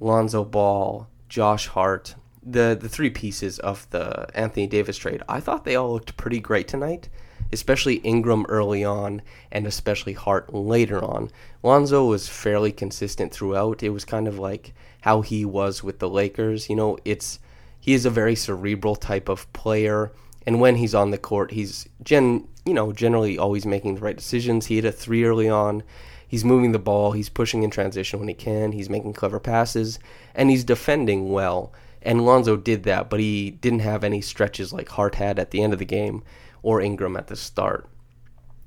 Lonzo 0.00 0.44
Ball, 0.44 1.08
Josh 1.28 1.68
Hart, 1.68 2.14
the 2.42 2.76
the 2.80 2.88
three 2.88 3.10
pieces 3.10 3.58
of 3.58 3.88
the 3.90 4.28
Anthony 4.34 4.66
Davis 4.66 4.96
trade, 4.96 5.22
I 5.28 5.40
thought 5.40 5.64
they 5.64 5.76
all 5.76 5.92
looked 5.92 6.16
pretty 6.16 6.40
great 6.40 6.68
tonight, 6.68 7.08
especially 7.52 7.96
Ingram 7.96 8.46
early 8.48 8.84
on 8.84 9.22
and 9.52 9.66
especially 9.66 10.14
Hart 10.14 10.52
later 10.54 11.02
on. 11.02 11.30
Lonzo 11.62 12.04
was 12.06 12.28
fairly 12.28 12.72
consistent 12.72 13.32
throughout. 13.32 13.82
It 13.82 13.90
was 13.90 14.04
kind 14.04 14.28
of 14.28 14.38
like 14.38 14.74
how 15.02 15.20
he 15.20 15.44
was 15.44 15.82
with 15.82 15.98
the 15.98 16.08
Lakers. 16.08 16.70
You 16.70 16.76
know, 16.76 16.98
it's 17.04 17.38
he 17.80 17.92
is 17.92 18.06
a 18.06 18.10
very 18.10 18.34
cerebral 18.34 18.96
type 18.96 19.28
of 19.28 19.52
player 19.52 20.12
and 20.46 20.60
when 20.60 20.76
he's 20.76 20.94
on 20.94 21.10
the 21.10 21.18
court, 21.18 21.50
he's 21.50 21.88
gen 22.02 22.48
you 22.64 22.74
know, 22.74 22.92
generally 22.92 23.38
always 23.38 23.64
making 23.64 23.94
the 23.94 24.00
right 24.02 24.16
decisions. 24.16 24.66
He 24.66 24.76
hit 24.76 24.84
a 24.84 24.92
3 24.92 25.24
early 25.24 25.48
on 25.48 25.82
He's 26.28 26.44
moving 26.44 26.72
the 26.72 26.78
ball, 26.78 27.12
he's 27.12 27.30
pushing 27.30 27.62
in 27.62 27.70
transition 27.70 28.18
when 28.18 28.28
he 28.28 28.34
can, 28.34 28.72
he's 28.72 28.90
making 28.90 29.14
clever 29.14 29.40
passes, 29.40 29.98
and 30.34 30.50
he's 30.50 30.62
defending 30.62 31.32
well. 31.32 31.72
And 32.02 32.24
Lonzo 32.24 32.56
did 32.56 32.84
that, 32.84 33.08
but 33.08 33.18
he 33.18 33.50
didn't 33.50 33.80
have 33.80 34.04
any 34.04 34.20
stretches 34.20 34.72
like 34.72 34.90
Hart 34.90 35.14
had 35.14 35.38
at 35.38 35.50
the 35.50 35.62
end 35.62 35.72
of 35.72 35.78
the 35.78 35.84
game 35.84 36.22
or 36.62 36.82
Ingram 36.82 37.16
at 37.16 37.28
the 37.28 37.36
start. 37.36 37.88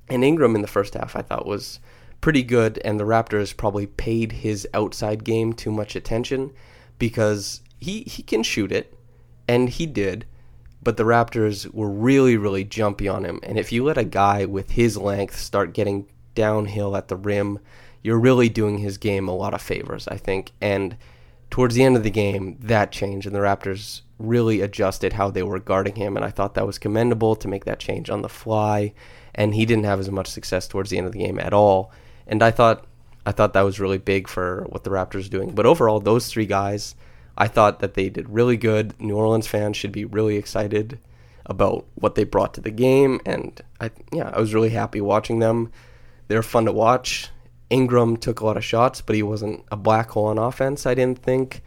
And 0.09 0.23
Ingram 0.23 0.55
in 0.55 0.61
the 0.61 0.67
first 0.67 0.95
half, 0.95 1.15
I 1.15 1.21
thought 1.21 1.45
was 1.45 1.79
pretty 2.19 2.43
good, 2.43 2.79
and 2.83 2.99
the 2.99 3.05
Raptors 3.05 3.55
probably 3.55 3.87
paid 3.87 4.31
his 4.31 4.67
outside 4.73 5.23
game 5.23 5.53
too 5.53 5.71
much 5.71 5.95
attention 5.95 6.51
because 6.97 7.61
he 7.79 8.01
he 8.01 8.23
can 8.23 8.43
shoot 8.43 8.71
it, 8.71 8.93
and 9.47 9.69
he 9.69 9.85
did. 9.85 10.25
But 10.83 10.97
the 10.97 11.03
Raptors 11.03 11.71
were 11.73 11.89
really, 11.89 12.37
really 12.37 12.63
jumpy 12.63 13.07
on 13.07 13.23
him. 13.23 13.39
And 13.43 13.59
if 13.59 13.71
you 13.71 13.83
let 13.83 13.99
a 13.99 14.03
guy 14.03 14.45
with 14.45 14.71
his 14.71 14.97
length 14.97 15.37
start 15.37 15.73
getting 15.75 16.07
downhill 16.35 16.95
at 16.95 17.07
the 17.07 17.15
rim, 17.15 17.59
you're 18.01 18.19
really 18.19 18.49
doing 18.49 18.79
his 18.79 18.97
game 18.97 19.27
a 19.27 19.35
lot 19.35 19.53
of 19.53 19.61
favors, 19.61 20.07
I 20.07 20.17
think. 20.17 20.51
And 20.59 20.97
towards 21.49 21.75
the 21.75 21.83
end 21.83 21.97
of 21.97 22.03
the 22.03 22.09
game, 22.09 22.57
that 22.61 22.91
changed, 22.91 23.27
and 23.27 23.35
the 23.35 23.39
Raptors 23.39 24.01
really 24.17 24.61
adjusted 24.61 25.13
how 25.13 25.29
they 25.29 25.43
were 25.43 25.59
guarding 25.59 25.95
him. 25.95 26.15
And 26.15 26.25
I 26.25 26.29
thought 26.29 26.53
that 26.55 26.67
was 26.67 26.77
commendable 26.77 27.35
to 27.35 27.47
make 27.47 27.65
that 27.65 27.79
change 27.79 28.09
on 28.09 28.21
the 28.21 28.29
fly. 28.29 28.93
And 29.33 29.55
he 29.55 29.65
didn't 29.65 29.85
have 29.85 29.99
as 29.99 30.11
much 30.11 30.27
success 30.27 30.67
towards 30.67 30.89
the 30.89 30.97
end 30.97 31.07
of 31.07 31.13
the 31.13 31.19
game 31.19 31.39
at 31.39 31.53
all. 31.53 31.91
And 32.27 32.43
I 32.43 32.51
thought 32.51 32.85
I 33.25 33.31
thought 33.31 33.53
that 33.53 33.61
was 33.61 33.79
really 33.79 33.99
big 33.99 34.27
for 34.27 34.65
what 34.69 34.83
the 34.83 34.89
Raptors 34.89 35.27
are 35.27 35.29
doing. 35.29 35.53
But 35.53 35.65
overall, 35.65 35.99
those 35.99 36.27
three 36.27 36.47
guys, 36.47 36.95
I 37.37 37.47
thought 37.47 37.79
that 37.79 37.93
they 37.93 38.09
did 38.09 38.29
really 38.29 38.57
good. 38.57 38.99
New 38.99 39.15
Orleans 39.15 39.47
fans 39.47 39.77
should 39.77 39.91
be 39.91 40.05
really 40.05 40.37
excited 40.37 40.99
about 41.45 41.85
what 41.95 42.15
they 42.15 42.23
brought 42.23 42.53
to 42.55 42.61
the 42.61 42.71
game, 42.71 43.19
and 43.25 43.59
I 43.79 43.91
yeah, 44.11 44.31
I 44.33 44.39
was 44.39 44.53
really 44.53 44.69
happy 44.69 45.01
watching 45.01 45.39
them. 45.39 45.71
They're 46.31 46.41
fun 46.41 46.63
to 46.63 46.71
watch. 46.71 47.27
Ingram 47.69 48.15
took 48.15 48.39
a 48.39 48.45
lot 48.45 48.55
of 48.55 48.63
shots, 48.63 49.01
but 49.01 49.17
he 49.17 49.21
wasn't 49.21 49.65
a 49.69 49.75
black 49.75 50.11
hole 50.11 50.27
on 50.27 50.37
offense. 50.37 50.85
I 50.85 50.93
didn't 50.93 51.19
think. 51.19 51.61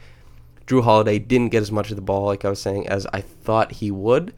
Jrue 0.66 0.82
Holiday 0.82 1.18
didn't 1.18 1.50
get 1.50 1.60
as 1.60 1.70
much 1.70 1.90
of 1.90 1.96
the 1.96 2.02
ball, 2.02 2.24
like 2.24 2.46
I 2.46 2.48
was 2.48 2.62
saying, 2.62 2.88
as 2.88 3.06
I 3.12 3.20
thought 3.20 3.72
he 3.72 3.90
would, 3.90 4.32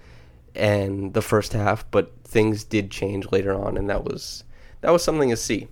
in 0.53 1.13
the 1.13 1.23
first 1.23 1.53
half. 1.53 1.89
But 1.93 2.13
things 2.25 2.65
did 2.65 2.91
change 2.91 3.31
later 3.31 3.55
on, 3.55 3.77
and 3.77 3.89
that 3.89 4.03
was 4.03 4.43
that 4.81 4.91
was 4.91 5.05
something 5.05 5.31
to 5.31 5.37
see. 5.37 5.69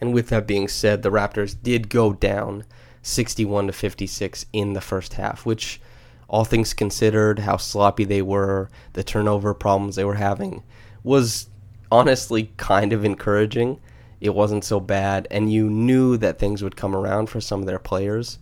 And 0.00 0.12
with 0.12 0.30
that 0.30 0.48
being 0.48 0.66
said, 0.66 1.02
the 1.02 1.12
Raptors 1.12 1.54
did 1.62 1.90
go 1.90 2.12
down 2.12 2.64
61 3.02 3.68
to 3.68 3.72
56 3.72 4.46
in 4.52 4.72
the 4.72 4.80
first 4.80 5.12
half, 5.12 5.46
which 5.46 5.80
all 6.26 6.44
things 6.44 6.74
considered, 6.74 7.38
how 7.38 7.56
sloppy 7.56 8.04
they 8.04 8.22
were, 8.22 8.68
the 8.94 9.04
turnover 9.04 9.54
problems 9.54 9.94
they 9.94 10.04
were 10.04 10.14
having 10.14 10.64
was 11.04 11.49
honestly 11.90 12.52
kind 12.56 12.92
of 12.92 13.04
encouraging. 13.04 13.80
It 14.20 14.34
wasn't 14.34 14.64
so 14.64 14.80
bad, 14.80 15.26
and 15.30 15.52
you 15.52 15.70
knew 15.70 16.16
that 16.18 16.38
things 16.38 16.62
would 16.62 16.76
come 16.76 16.94
around 16.94 17.28
for 17.28 17.40
some 17.40 17.60
of 17.60 17.66
their 17.66 17.78
players. 17.78 18.38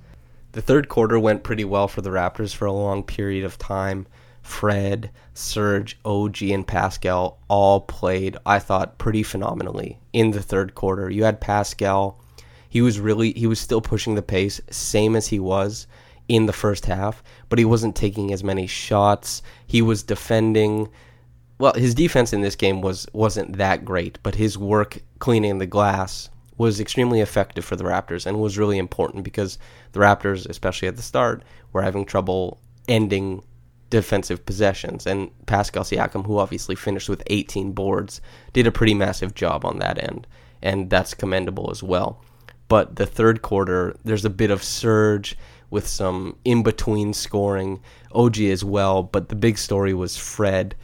The 0.53 0.63
third 0.63 0.89
quarter 0.89 1.21
went 1.21 1.45
pretty 1.45 1.65
well 1.65 1.89
for 1.89 2.01
the 2.01 2.11
Raptors 2.11 2.55
for 2.55 2.67
a 2.67 2.73
long 2.73 3.03
period 3.03 3.45
of 3.45 3.59
time. 3.59 4.07
Fred, 4.43 5.11
Serge, 5.35 5.99
OG, 6.05 6.43
and 6.43 6.67
Pascal 6.67 7.39
all 7.49 7.83
played, 7.83 8.39
I 8.47 8.59
thought, 8.59 8.99
pretty 8.99 9.23
phenomenally 9.23 9.99
in 10.13 10.31
the 10.31 10.43
third 10.43 10.75
quarter. 10.75 11.11
You 11.11 11.25
had 11.25 11.41
Pascal. 11.41 12.19
He 12.69 12.81
was 12.81 12.99
really, 12.99 13.33
he 13.35 13.47
was 13.47 13.61
still 13.61 13.81
pushing 13.81 14.15
the 14.15 14.23
pace, 14.23 14.61
same 14.71 15.15
as 15.15 15.29
he 15.29 15.39
was 15.39 15.87
in 16.29 16.47
the 16.47 16.53
first 16.53 16.87
half, 16.87 17.23
but 17.49 17.59
he 17.59 17.65
wasn't 17.65 17.95
taking 17.95 18.33
as 18.33 18.43
many 18.43 18.67
shots. 18.67 19.43
He 19.67 19.83
was 19.83 20.03
defending. 20.03 20.89
Well, 21.59 21.75
his 21.75 21.95
defense 21.95 22.33
in 22.33 22.41
this 22.41 22.57
game 22.57 22.81
was 22.81 23.07
wasn't 23.13 23.57
that 23.57 23.85
great, 23.85 24.19
but 24.23 24.37
his 24.37 24.57
work 24.57 25.03
cleaning 25.19 25.59
the 25.59 25.67
glass 25.67 26.31
was 26.57 26.81
extremely 26.81 27.21
effective 27.21 27.65
for 27.65 27.77
the 27.77 27.85
Raptors 27.85 28.27
and 28.27 28.41
was 28.41 28.59
really 28.59 28.79
important 28.79 29.25
because 29.25 29.59
the 29.93 30.01
Raptors, 30.01 30.49
especially 30.49 30.89
at 30.89 30.97
the 30.97 31.03
start, 31.03 31.45
were 31.73 31.83
having 31.83 32.05
trouble 32.05 32.61
ending 32.89 33.43
defensive 33.91 34.45
possessions. 34.45 35.07
And 35.07 35.31
Pascal 35.47 35.85
Siakam, 35.85 36.27
who 36.27 36.39
obviously 36.39 36.75
finished 36.75 37.09
with 37.09 37.23
18 37.29 37.73
boards, 37.73 38.21
did 38.53 38.67
a 38.67 38.73
pretty 38.73 38.95
massive 38.95 39.35
job 39.35 39.65
on 39.65 39.79
that 39.79 40.03
end. 40.03 40.27
And 40.61 40.91
that's 40.91 41.15
commendable 41.15 41.71
as 41.71 41.83
well. 41.83 42.23
But 42.67 42.97
the 42.97 43.07
third 43.07 43.41
quarter, 43.41 43.97
there's 44.05 44.25
a 44.25 44.31
bit 44.31 44.51
of 44.51 44.63
surge 44.63 45.37
with 45.71 45.87
some 45.87 46.37
in 46.45 46.63
between 46.63 47.13
scoring, 47.15 47.81
OG 48.13 48.41
as 48.41 48.65
well. 48.65 49.03
But 49.03 49.29
the 49.29 49.37
big 49.37 49.59
story 49.59 49.95
was 49.95 50.17
Fred. 50.17 50.75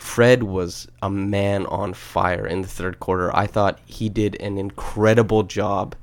Fred 0.00 0.42
was 0.42 0.88
a 1.02 1.10
man 1.10 1.66
on 1.66 1.92
fire 1.92 2.46
in 2.46 2.62
the 2.62 2.68
third 2.68 2.98
quarter. 3.00 3.34
I 3.36 3.46
thought 3.46 3.78
he 3.84 4.08
did 4.08 4.34
an 4.40 4.56
incredible 4.56 5.42
job 5.42 5.94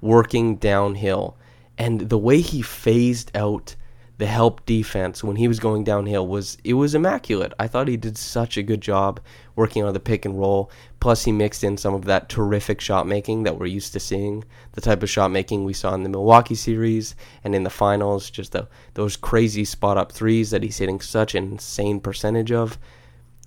working 0.00 0.56
downhill. 0.56 1.36
And 1.76 2.08
the 2.08 2.18
way 2.18 2.40
he 2.40 2.62
phased 2.62 3.36
out 3.36 3.74
the 4.18 4.26
help 4.26 4.64
defense 4.64 5.24
when 5.24 5.34
he 5.34 5.48
was 5.48 5.58
going 5.58 5.82
downhill 5.82 6.26
was 6.26 6.56
it 6.62 6.74
was 6.74 6.94
immaculate. 6.94 7.52
I 7.58 7.66
thought 7.66 7.88
he 7.88 7.96
did 7.96 8.16
such 8.16 8.56
a 8.56 8.62
good 8.62 8.80
job 8.80 9.18
working 9.56 9.82
on 9.82 9.92
the 9.92 10.00
pick 10.00 10.24
and 10.24 10.38
roll. 10.38 10.70
Plus 11.00 11.24
he 11.24 11.32
mixed 11.32 11.64
in 11.64 11.76
some 11.76 11.94
of 11.94 12.04
that 12.04 12.28
terrific 12.28 12.80
shot 12.80 13.08
making 13.08 13.42
that 13.42 13.58
we're 13.58 13.66
used 13.66 13.92
to 13.94 14.00
seeing, 14.00 14.44
the 14.72 14.80
type 14.80 15.02
of 15.02 15.10
shot 15.10 15.32
making 15.32 15.64
we 15.64 15.72
saw 15.72 15.92
in 15.94 16.04
the 16.04 16.08
Milwaukee 16.08 16.54
series 16.54 17.16
and 17.42 17.56
in 17.56 17.64
the 17.64 17.70
finals, 17.70 18.30
just 18.30 18.52
the, 18.52 18.68
those 18.94 19.16
crazy 19.16 19.64
spot 19.64 19.98
up 19.98 20.12
threes 20.12 20.50
that 20.52 20.62
he's 20.62 20.78
hitting 20.78 21.00
such 21.00 21.34
an 21.34 21.52
insane 21.52 21.98
percentage 21.98 22.52
of. 22.52 22.78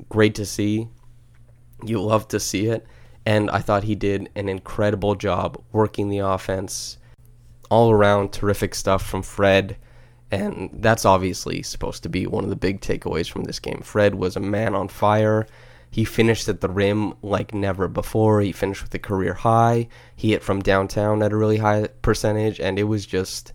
Great 0.10 0.36
to 0.36 0.46
see. 0.46 0.90
You 1.86 2.02
love 2.02 2.28
to 2.30 2.40
see 2.40 2.68
it. 2.68 2.86
And 3.26 3.50
I 3.50 3.60
thought 3.60 3.84
he 3.84 3.96
did 3.96 4.30
an 4.36 4.50
incredible 4.50 5.16
job 5.16 5.62
working 5.72 6.10
the 6.10 6.20
offense. 6.20 6.98
All 7.70 7.92
around 7.92 8.32
terrific 8.32 8.76
stuff 8.76 9.06
from 9.06 9.24
Fred 9.24 9.78
and 10.32 10.70
that's 10.74 11.06
obviously 11.06 11.62
supposed 11.62 12.04
to 12.04 12.10
be 12.10 12.26
one 12.28 12.44
of 12.44 12.50
the 12.50 12.56
big 12.56 12.82
takeaways 12.82 13.30
from 13.30 13.44
this 13.44 13.60
game. 13.60 13.82
Fred 13.84 14.16
was 14.16 14.36
a 14.36 14.42
man 14.42 14.76
on 14.76 14.88
fire. 14.88 15.48
He 15.92 16.04
finished 16.04 16.50
at 16.50 16.62
the 16.62 16.70
rim 16.70 17.14
like 17.22 17.54
never 17.54 17.88
before. 17.88 18.42
He 18.42 18.52
finished 18.52 18.84
with 18.84 18.94
a 18.96 19.00
career 19.00 19.34
high. 19.34 19.88
He 20.16 20.32
hit 20.32 20.44
from 20.44 20.62
downtown 20.62 21.22
at 21.22 21.32
a 21.32 21.38
really 21.38 21.58
high 21.58 21.88
percentage, 22.02 22.60
and 22.60 22.80
it 22.80 22.84
was 22.84 23.06
just 23.06 23.54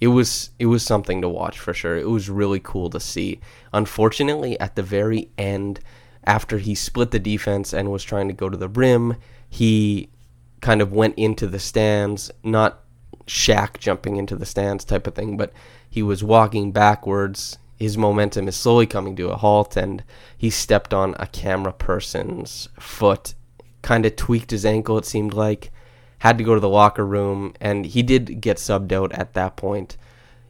it 0.00 0.08
was 0.08 0.50
it 0.58 0.66
was 0.66 0.82
something 0.82 1.20
to 1.22 1.28
watch 1.28 1.58
for 1.58 1.74
sure. 1.74 1.96
It 1.96 2.08
was 2.08 2.30
really 2.30 2.60
cool 2.60 2.90
to 2.90 3.00
see. 3.00 3.40
Unfortunately, 3.72 4.58
at 4.60 4.76
the 4.76 4.82
very 4.82 5.30
end, 5.36 5.80
after 6.24 6.58
he 6.58 6.74
split 6.74 7.10
the 7.10 7.18
defense 7.18 7.72
and 7.72 7.90
was 7.90 8.04
trying 8.04 8.28
to 8.28 8.34
go 8.34 8.48
to 8.48 8.56
the 8.56 8.68
rim, 8.68 9.16
he 9.48 10.08
kind 10.60 10.80
of 10.80 10.92
went 10.92 11.16
into 11.16 11.46
the 11.46 11.58
stands, 11.58 12.30
not 12.42 12.80
Shaq 13.26 13.78
jumping 13.78 14.16
into 14.16 14.36
the 14.36 14.46
stands 14.46 14.84
type 14.84 15.06
of 15.06 15.14
thing, 15.14 15.36
but 15.36 15.52
he 15.88 16.02
was 16.02 16.22
walking 16.22 16.72
backwards. 16.72 17.58
His 17.76 17.96
momentum 17.96 18.48
is 18.48 18.56
slowly 18.56 18.86
coming 18.86 19.14
to 19.16 19.30
a 19.30 19.36
halt, 19.36 19.76
and 19.76 20.02
he 20.36 20.50
stepped 20.50 20.92
on 20.92 21.14
a 21.18 21.26
camera 21.26 21.72
person's 21.72 22.68
foot, 22.78 23.34
kind 23.82 24.04
of 24.04 24.16
tweaked 24.16 24.50
his 24.50 24.66
ankle, 24.66 24.98
it 24.98 25.06
seemed 25.06 25.32
like. 25.32 25.70
Had 26.18 26.38
to 26.38 26.44
go 26.44 26.54
to 26.54 26.60
the 26.60 26.68
locker 26.68 27.06
room, 27.06 27.54
and 27.60 27.86
he 27.86 28.02
did 28.02 28.40
get 28.40 28.56
subbed 28.56 28.92
out 28.92 29.12
at 29.12 29.34
that 29.34 29.56
point. 29.56 29.96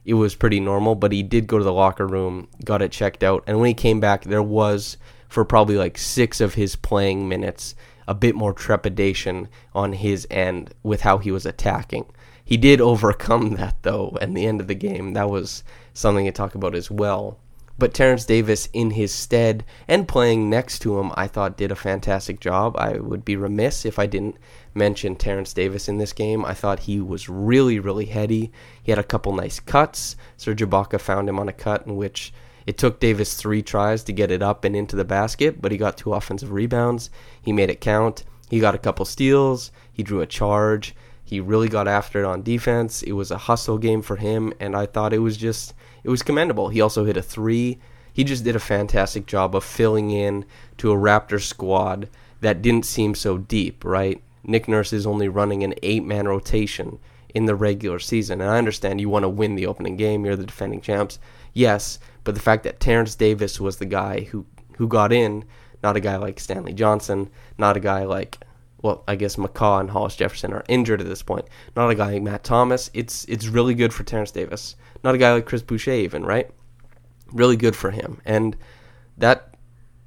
It 0.05 0.15
was 0.15 0.35
pretty 0.35 0.59
normal, 0.59 0.95
but 0.95 1.11
he 1.11 1.21
did 1.21 1.47
go 1.47 1.57
to 1.57 1.63
the 1.63 1.73
locker 1.73 2.07
room, 2.07 2.47
got 2.63 2.81
it 2.81 2.91
checked 2.91 3.23
out, 3.23 3.43
and 3.45 3.59
when 3.59 3.67
he 3.67 3.73
came 3.73 3.99
back, 3.99 4.23
there 4.23 4.41
was, 4.41 4.97
for 5.27 5.45
probably 5.45 5.75
like 5.75 5.97
six 5.97 6.41
of 6.41 6.55
his 6.55 6.75
playing 6.75 7.29
minutes, 7.29 7.75
a 8.07 8.15
bit 8.15 8.35
more 8.35 8.53
trepidation 8.53 9.47
on 9.75 9.93
his 9.93 10.25
end 10.31 10.73
with 10.81 11.01
how 11.01 11.19
he 11.19 11.31
was 11.31 11.45
attacking. 11.45 12.05
He 12.43 12.57
did 12.57 12.81
overcome 12.81 13.51
that 13.51 13.75
though 13.83 14.17
at 14.19 14.33
the 14.33 14.47
end 14.47 14.59
of 14.59 14.67
the 14.67 14.73
game. 14.73 15.13
That 15.13 15.29
was 15.29 15.63
something 15.93 16.25
to 16.25 16.31
talk 16.31 16.55
about 16.55 16.73
as 16.73 16.89
well. 16.89 17.37
But 17.79 17.93
Terrence 17.93 18.25
Davis, 18.25 18.67
in 18.73 18.91
his 18.91 19.13
stead 19.13 19.63
and 19.87 20.05
playing 20.05 20.49
next 20.49 20.79
to 20.79 20.99
him, 20.99 21.13
I 21.15 21.27
thought 21.27 21.55
did 21.55 21.71
a 21.71 21.77
fantastic 21.77 22.41
job. 22.41 22.75
I 22.77 22.97
would 22.97 23.23
be 23.23 23.37
remiss 23.37 23.85
if 23.85 23.97
I 23.97 24.05
didn't 24.05 24.35
mention 24.73 25.15
Terrence 25.15 25.53
Davis 25.53 25.87
in 25.87 25.97
this 25.97 26.11
game. 26.11 26.43
I 26.43 26.53
thought 26.53 26.79
he 26.79 26.99
was 26.99 27.29
really, 27.29 27.79
really 27.79 28.03
heady. 28.03 28.51
He 28.83 28.91
had 28.91 28.99
a 28.99 29.03
couple 29.03 29.31
nice 29.31 29.61
cuts. 29.61 30.17
Serge 30.35 30.61
Ibaka 30.61 30.99
found 30.99 31.29
him 31.29 31.39
on 31.39 31.47
a 31.47 31.53
cut 31.53 31.87
in 31.87 31.95
which 31.95 32.33
it 32.67 32.77
took 32.77 32.99
Davis 32.99 33.35
three 33.35 33.61
tries 33.61 34.03
to 34.03 34.13
get 34.13 34.29
it 34.29 34.41
up 34.41 34.65
and 34.65 34.75
into 34.75 34.97
the 34.97 35.05
basket, 35.05 35.61
but 35.61 35.71
he 35.71 35.77
got 35.77 35.97
two 35.97 36.13
offensive 36.13 36.51
rebounds. 36.51 37.09
He 37.41 37.53
made 37.53 37.69
it 37.69 37.79
count. 37.79 38.25
He 38.49 38.59
got 38.59 38.75
a 38.75 38.79
couple 38.79 39.05
steals. 39.05 39.71
He 39.93 40.03
drew 40.03 40.19
a 40.19 40.27
charge. 40.27 40.93
He 41.29 41.39
really 41.39 41.69
got 41.69 41.87
after 41.87 42.23
it 42.23 42.25
on 42.25 42.41
defense. 42.41 43.03
It 43.03 43.11
was 43.11 43.29
a 43.29 43.37
hustle 43.37 43.77
game 43.77 44.01
for 44.01 44.15
him, 44.15 44.51
and 44.59 44.75
I 44.75 44.87
thought 44.87 45.13
it 45.13 45.19
was 45.19 45.37
just 45.37 45.75
it 46.03 46.09
was 46.09 46.23
commendable. 46.23 46.69
He 46.69 46.81
also 46.81 47.05
hit 47.05 47.17
a 47.17 47.21
three. 47.21 47.77
He 48.11 48.23
just 48.23 48.43
did 48.43 48.55
a 48.55 48.59
fantastic 48.59 49.27
job 49.27 49.55
of 49.55 49.63
filling 49.63 50.09
in 50.09 50.43
to 50.79 50.91
a 50.91 50.95
Raptor 50.95 51.39
squad 51.39 52.09
that 52.41 52.63
didn't 52.63 52.87
seem 52.87 53.13
so 53.13 53.37
deep, 53.37 53.85
right? 53.85 54.23
Nick 54.43 54.67
Nurse 54.67 54.91
is 54.91 55.05
only 55.05 55.27
running 55.27 55.63
an 55.63 55.75
eight 55.83 56.03
man 56.03 56.27
rotation 56.27 56.97
in 57.35 57.45
the 57.45 57.53
regular 57.53 57.99
season. 57.99 58.41
And 58.41 58.49
I 58.49 58.57
understand 58.57 58.99
you 58.99 59.07
want 59.07 59.21
to 59.21 59.29
win 59.29 59.53
the 59.53 59.67
opening 59.67 59.97
game, 59.97 60.25
you're 60.25 60.35
the 60.35 60.47
defending 60.47 60.81
champs. 60.81 61.19
Yes, 61.53 61.99
but 62.23 62.33
the 62.33 62.41
fact 62.41 62.63
that 62.63 62.79
Terrence 62.79 63.13
Davis 63.13 63.59
was 63.59 63.77
the 63.77 63.85
guy 63.85 64.21
who, 64.21 64.47
who 64.77 64.87
got 64.87 65.13
in, 65.13 65.45
not 65.83 65.95
a 65.95 65.99
guy 65.99 66.17
like 66.17 66.39
Stanley 66.39 66.73
Johnson, 66.73 67.29
not 67.59 67.77
a 67.77 67.79
guy 67.79 68.03
like 68.05 68.39
well, 68.81 69.03
I 69.07 69.15
guess 69.15 69.35
McCaw 69.35 69.81
and 69.81 69.89
Hollis 69.89 70.15
Jefferson 70.15 70.53
are 70.53 70.63
injured 70.67 71.01
at 71.01 71.07
this 71.07 71.21
point. 71.21 71.45
Not 71.75 71.89
a 71.89 71.95
guy 71.95 72.13
like 72.13 72.21
Matt 72.23 72.43
Thomas. 72.43 72.89
It's 72.93 73.25
it's 73.25 73.47
really 73.47 73.73
good 73.73 73.93
for 73.93 74.03
Terrence 74.03 74.31
Davis. 74.31 74.75
Not 75.03 75.15
a 75.15 75.17
guy 75.17 75.33
like 75.33 75.45
Chris 75.45 75.61
Boucher 75.61 75.91
even, 75.91 76.25
right? 76.25 76.49
Really 77.31 77.57
good 77.57 77.75
for 77.75 77.91
him. 77.91 78.21
And 78.25 78.55
that 79.17 79.55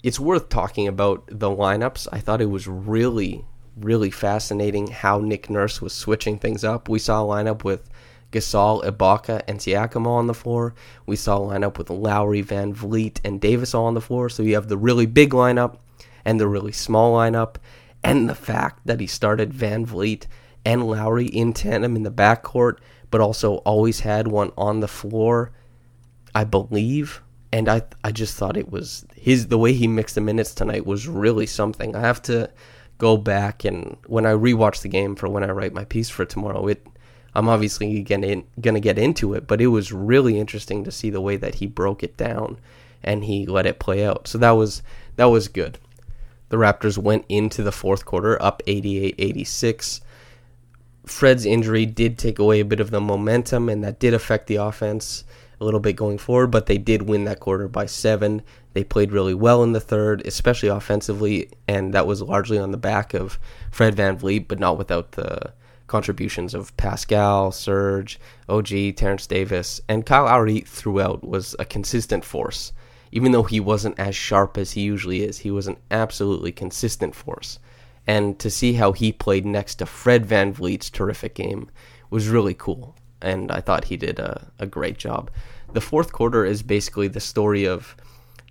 it's 0.03 0.19
worth 0.19 0.49
talking 0.49 0.89
about 0.89 1.25
the 1.29 1.49
lineups. 1.49 2.09
I 2.13 2.19
thought 2.19 2.41
it 2.41 2.51
was 2.51 2.67
really, 2.67 3.45
really 3.77 4.11
fascinating 4.11 4.89
how 4.89 5.21
Nick 5.21 5.49
Nurse 5.49 5.81
was 5.81 5.93
switching 5.93 6.39
things 6.39 6.65
up. 6.65 6.89
We 6.89 6.99
saw 6.99 7.23
a 7.23 7.27
lineup 7.27 7.63
with 7.63 7.89
Gasol, 8.33 8.83
Ibaka, 8.85 9.43
and 9.47 9.59
Siakam 9.59 10.07
all 10.07 10.17
on 10.17 10.27
the 10.27 10.35
floor. 10.35 10.75
We 11.07 11.17
saw 11.17 11.37
a 11.37 11.55
lineup 11.55 11.79
with 11.79 11.91
Lowry, 11.91 12.41
Van 12.41 12.75
Vleet, 12.75 13.21
and 13.25 13.41
Davis 13.41 13.75
all 13.75 13.85
on 13.85 13.95
the 13.95 14.01
floor. 14.01 14.29
So 14.29 14.43
you 14.43 14.55
have 14.55 14.69
the 14.69 14.79
really 14.79 15.07
big 15.07 15.31
lineup 15.31 15.77
and 16.25 16.41
the 16.41 16.49
really 16.49 16.73
small 16.73 17.15
lineup. 17.15 17.57
And 18.05 18.29
the 18.29 18.35
fact 18.35 18.81
that 18.87 19.01
he 19.01 19.07
started 19.07 19.53
Van 19.53 19.87
Vleet 19.87 20.27
and 20.65 20.87
Lowry 20.87 21.27
in 21.27 21.53
tandem 21.53 21.97
in 21.97 22.03
the 22.03 22.11
backcourt, 22.11 22.79
but 23.11 23.21
also 23.21 23.57
always 23.57 24.01
had 24.01 24.29
one 24.29 24.53
on 24.57 24.81
the 24.81 24.89
floor, 24.89 25.53
I 26.35 26.45
believe. 26.45 27.23
And 27.53 27.69
I 27.69 27.83
I 28.03 28.13
just 28.13 28.37
thought 28.37 28.57
it 28.57 28.71
was 28.71 29.05
his 29.15 29.49
the 29.49 29.59
way 29.59 29.73
he 29.75 29.87
mixed 29.87 30.15
the 30.15 30.21
minutes 30.21 30.55
tonight 30.55 30.87
was 30.87 31.07
really 31.07 31.47
something. 31.47 31.95
I 31.95 32.01
have 32.01 32.23
to 32.23 32.51
go 32.99 33.17
back 33.17 33.65
and 33.65 33.97
when 34.07 34.25
I 34.25 34.33
rewatch 34.33 34.83
the 34.83 34.89
game 34.89 35.17
for 35.17 35.29
when 35.29 35.45
I 35.45 35.51
write 35.51 35.75
my 35.75 35.85
piece 35.85 36.09
for 36.09 36.25
tomorrow, 36.25 36.67
it 36.69 36.87
I'm 37.35 37.49
obviously 37.49 38.03
gonna 38.03 38.43
gonna 38.61 38.81
get 38.81 38.99
into 38.99 39.35
it, 39.35 39.47
but 39.47 39.61
it 39.61 39.69
was 39.69 39.93
really 39.93 40.39
interesting 40.39 40.85
to 40.85 40.91
see 40.91 41.11
the 41.11 41.21
way 41.21 41.37
that 41.37 41.57
he 41.57 41.67
broke 41.67 42.03
it 42.03 42.17
down 42.17 42.59
and 43.03 43.25
he 43.25 43.47
let 43.47 43.67
it 43.67 43.79
play 43.79 44.05
out. 44.05 44.29
So 44.29 44.39
that 44.39 44.53
was 44.53 44.83
that 45.17 45.27
was 45.27 45.49
good. 45.49 45.79
The 46.53 46.59
Raptors 46.59 46.99
went 46.99 47.25
into 47.31 47.63
the 47.63 47.73
fourth 47.73 48.05
quarter 48.05 48.41
up 48.43 48.61
88-86. 48.67 50.03
Fred's 51.07 51.47
injury 51.47 51.87
did 51.87 52.19
take 52.19 52.39
away 52.39 52.61
a 52.61 52.65
bit 52.67 52.79
of 52.79 52.91
the 52.91 53.01
momentum, 53.01 53.71
and 53.71 53.83
that 53.83 53.99
did 53.99 54.13
affect 54.13 54.49
the 54.49 54.57
offense 54.57 55.25
a 55.59 55.65
little 55.65 55.81
bit 55.81 55.97
going 55.97 56.19
forward, 56.19 56.49
but 56.49 56.67
they 56.67 56.77
did 56.77 57.09
win 57.09 57.25
that 57.25 57.41
quarter 57.41 57.69
by 57.69 57.87
seven. 57.87 58.43
They 58.75 58.85
played 58.85 59.13
really 59.13 59.33
well 59.33 59.63
in 59.63 59.73
the 59.73 59.81
third, 59.81 60.27
especially 60.27 60.69
offensively, 60.69 61.49
and 61.67 61.95
that 61.95 62.07
was 62.07 62.21
largely 62.21 62.59
on 62.59 62.71
the 62.71 62.77
back 62.77 63.15
of 63.15 63.39
Fred 63.71 63.95
Van 63.95 64.19
Vleet, 64.19 64.47
but 64.47 64.59
not 64.59 64.77
without 64.77 65.13
the 65.13 65.55
contributions 65.87 66.53
of 66.53 66.77
Pascal, 66.77 67.51
Serge, 67.51 68.21
OG, 68.51 68.97
Terrence 68.97 69.27
Davis, 69.27 69.81
and 69.89 70.05
Kyle 70.05 70.25
Lowry 70.25 70.61
throughout 70.61 71.27
was 71.27 71.57
a 71.59 71.65
consistent 71.65 72.27
force. 72.27 72.75
Even 73.13 73.33
though 73.33 73.43
he 73.43 73.61
wasn't 73.61 73.99
as 73.99 74.17
sharp 74.17 74.57
as 74.57 74.73
he 74.73 74.81
usually 74.81 75.23
is, 75.23 75.39
he 75.39 75.51
was 75.51 75.67
an 75.67 75.77
absolutely 75.91 76.51
consistent 76.51 77.15
force. 77.15 77.59
And 78.07 78.39
to 78.39 78.51
see 78.51 78.73
how 78.73 78.93
he 78.93 79.13
played 79.13 79.47
next 79.47 79.77
to 79.77 79.87
Fred 79.87 80.27
Van 80.27 80.53
Vleet's 80.53 80.91
terrific 80.91 81.35
game 81.35 81.71
was 82.11 82.29
really 82.29 82.55
cool. 82.55 82.97
And 83.21 83.53
I 83.53 83.61
thought 83.61 83.85
he 83.85 83.97
did 83.97 84.19
a, 84.19 84.51
a 84.59 84.67
great 84.67 84.99
job. 84.99 85.31
The 85.73 85.81
fourth 85.81 86.13
quarter 86.13 86.45
is 86.45 86.63
basically 86.63 87.09
the 87.09 87.21
story 87.21 87.65
of 87.65 87.97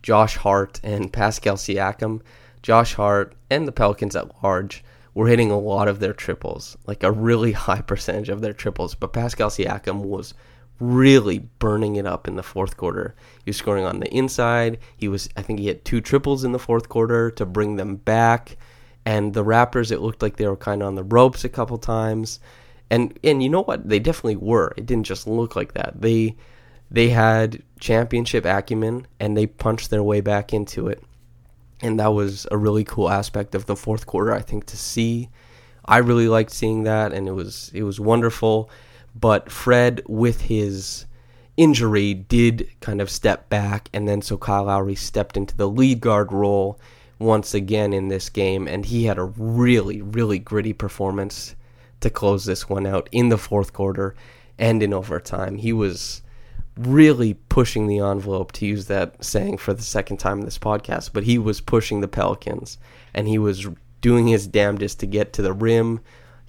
Josh 0.02 0.38
Hart 0.38 0.80
and 0.84 1.12
Pascal 1.12 1.56
Siakam. 1.56 2.22
Josh 2.62 2.94
Hart 2.94 3.36
and 3.50 3.68
the 3.68 3.72
Pelicans 3.72 4.16
at 4.16 4.44
large 4.44 4.84
were 5.14 5.28
hitting 5.28 5.52
a 5.52 5.60
lot 5.60 5.88
of 5.88 6.00
their 6.00 6.14
triples, 6.14 6.78
like 6.88 7.04
a 7.04 7.12
really 7.12 7.52
high 7.68 7.82
percentage 7.82 8.30
of 8.30 8.42
their 8.42 8.54
triples. 8.54 8.96
But 8.96 9.14
Pascal 9.14 9.50
Siakam 9.50 10.02
was 10.02 10.34
really 10.82 11.40
burning 11.60 11.96
it 11.96 12.06
up 12.06 12.28
in 12.28 12.36
the 12.36 12.44
fourth 12.44 12.78
quarter. 12.78 13.16
He 13.46 13.50
was 13.50 13.58
scoring 13.58 13.86
on 13.86 14.00
the 14.00 14.14
inside. 14.14 14.80
He 14.98 15.08
was, 15.08 15.30
I 15.38 15.42
think, 15.42 15.60
he 15.60 15.68
had 15.68 15.86
two 15.86 16.02
triples 16.02 16.44
in 16.44 16.52
the 16.52 16.60
fourth 16.60 16.90
quarter 16.90 17.32
to 17.32 17.46
bring 17.46 17.76
them 17.76 17.98
back. 17.98 18.58
And 19.06 19.34
the 19.34 19.44
Raptors, 19.46 19.92
it 19.92 20.02
looked 20.02 20.22
like 20.22 20.38
they 20.38 20.48
were 20.48 20.58
kind 20.58 20.82
of 20.82 20.88
on 20.88 20.96
the 20.96 21.04
ropes 21.04 21.44
a 21.44 21.50
couple 21.50 21.78
times. 21.78 22.40
And 22.90 23.18
and 23.24 23.42
you 23.42 23.50
know 23.50 23.64
what? 23.64 23.88
They 23.88 24.00
definitely 24.00 24.36
were. 24.36 24.74
It 24.76 24.86
didn't 24.86 25.06
just 25.06 25.26
look 25.28 25.56
like 25.56 25.74
that. 25.74 26.02
They 26.02 26.36
they 26.92 27.10
had 27.10 27.64
championship 27.80 28.46
acumen 28.46 29.08
and 29.20 29.38
they 29.38 29.48
punched 29.48 29.90
their 29.90 30.04
way 30.04 30.20
back 30.20 30.54
into 30.54 30.88
it 30.90 31.02
and 31.82 32.00
that 32.00 32.14
was 32.14 32.48
a 32.52 32.58
really 32.58 32.84
cool 32.84 33.10
aspect 33.10 33.56
of 33.56 33.66
the 33.66 33.76
fourth 33.76 34.06
quarter 34.06 34.34
I 34.34 34.42
think 34.42 34.66
to 34.68 34.78
see. 34.78 35.30
I 35.84 35.98
really 35.98 36.28
liked 36.28 36.52
seeing 36.52 36.84
that 36.84 37.12
and 37.12 37.28
it 37.28 37.32
was 37.32 37.72
it 37.74 37.84
was 37.84 38.00
wonderful, 38.00 38.70
but 39.16 39.52
Fred 39.52 40.02
with 40.08 40.42
his 40.42 41.06
injury 41.58 42.14
did 42.14 42.68
kind 42.80 43.02
of 43.02 43.10
step 43.10 43.50
back 43.50 43.90
and 43.94 44.08
then 44.08 44.22
so 44.22 44.38
Kyle 44.38 44.66
Lowry 44.66 44.96
stepped 44.96 45.38
into 45.38 45.56
the 45.56 45.68
lead 45.68 46.00
guard 46.00 46.32
role 46.32 46.80
once 47.20 47.54
again 47.54 47.94
in 47.94 48.08
this 48.08 48.30
game 48.30 48.68
and 48.68 48.86
he 48.86 49.06
had 49.06 49.18
a 49.18 49.24
really 49.24 50.02
really 50.02 50.40
gritty 50.40 50.74
performance 50.74 51.56
to 52.00 52.10
close 52.10 52.46
this 52.46 52.68
one 52.68 52.86
out 52.86 53.08
in 53.12 53.30
the 53.30 53.38
fourth 53.38 53.74
quarter 53.74 54.16
and 54.58 54.84
in 54.84 54.94
overtime. 54.94 55.58
He 55.58 55.74
was 55.74 56.22
really 56.78 57.34
pushing 57.34 57.88
the 57.88 58.00
envelope 58.00 58.52
to 58.54 58.66
use 58.66 58.88
that 58.88 59.24
saying 59.24 59.58
for 59.58 59.74
the 59.74 59.82
second 59.82 60.18
time 60.18 60.40
in 60.40 60.46
this 60.46 60.58
podcast, 60.58 61.12
but 61.14 61.24
he 61.24 61.38
was 61.38 61.62
pushing 61.62 62.02
the 62.02 62.08
Pelicans 62.08 62.78
and 63.14 63.28
he 63.28 63.38
was 63.38 63.68
doing 64.02 64.28
his 64.28 64.48
damnedest 64.48 65.00
to 65.00 65.06
get 65.06 65.34
to 65.34 65.42
the 65.42 65.54
rim. 65.54 66.00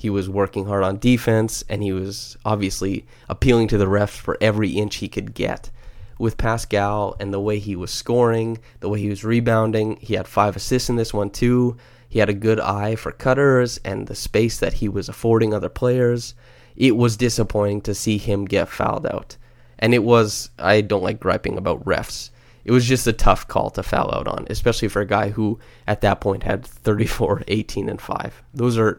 He 0.03 0.11
was 0.11 0.29
working 0.29 0.67
hard 0.67 0.83
on 0.83 0.99
defense 0.99 1.63
and 1.69 1.81
he 1.81 1.93
was 1.93 2.37
obviously 2.45 3.07
appealing 3.29 3.69
to 3.69 3.79
the 3.79 3.87
refs 3.87 4.19
for 4.19 4.37
every 4.41 4.71
inch 4.71 4.97
he 4.97 5.07
could 5.07 5.33
get. 5.33 5.71
With 6.19 6.37
Pascal 6.37 7.15
and 7.21 7.33
the 7.33 7.39
way 7.39 7.61
he 7.61 7.77
was 7.77 7.93
scoring, 7.93 8.59
the 8.81 8.89
way 8.89 8.99
he 8.99 9.09
was 9.09 9.23
rebounding, 9.23 9.99
he 10.01 10.15
had 10.15 10.27
five 10.27 10.57
assists 10.57 10.89
in 10.89 10.97
this 10.97 11.15
one 11.15 11.31
too. 11.31 11.77
He 12.09 12.19
had 12.19 12.29
a 12.29 12.35
good 12.35 12.59
eye 12.59 12.97
for 12.97 13.13
cutters 13.13 13.79
and 13.85 14.09
the 14.09 14.17
space 14.17 14.59
that 14.59 14.73
he 14.73 14.89
was 14.89 15.09
affording 15.09 15.55
other 15.55 15.69
players. 15.69 16.35
It 16.75 16.97
was 16.97 17.17
disappointing 17.17 17.83
to 17.83 17.95
see 17.95 18.19
him 18.19 18.45
get 18.45 18.69
fouled 18.69 19.07
out 19.07 19.37
and 19.79 19.95
it 19.95 20.03
was, 20.03 20.51
I 20.59 20.81
don't 20.81 21.05
like 21.05 21.21
griping 21.21 21.57
about 21.57 21.85
refs. 21.85 22.31
It 22.65 22.73
was 22.73 22.87
just 22.87 23.07
a 23.07 23.13
tough 23.13 23.47
call 23.47 23.71
to 23.71 23.85
foul 23.85 24.13
out 24.13 24.27
on, 24.27 24.49
especially 24.51 24.89
for 24.89 25.01
a 25.01 25.07
guy 25.07 25.29
who 25.29 25.61
at 25.87 26.01
that 26.01 26.21
point 26.21 26.43
had 26.43 26.67
34, 26.67 27.45
18, 27.47 27.89
and 27.89 28.01
5. 28.01 28.43
Those 28.53 28.77
are 28.77 28.99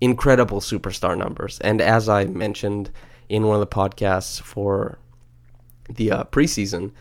incredible 0.00 0.60
superstar 0.60 1.16
numbers. 1.16 1.58
And 1.60 1.80
as 1.80 2.08
I 2.08 2.24
mentioned 2.24 2.90
in 3.28 3.46
one 3.46 3.54
of 3.54 3.60
the 3.60 3.66
podcasts 3.66 4.40
for 4.40 4.98
the 5.88 6.10
uh, 6.10 6.24
preseason, 6.24 6.92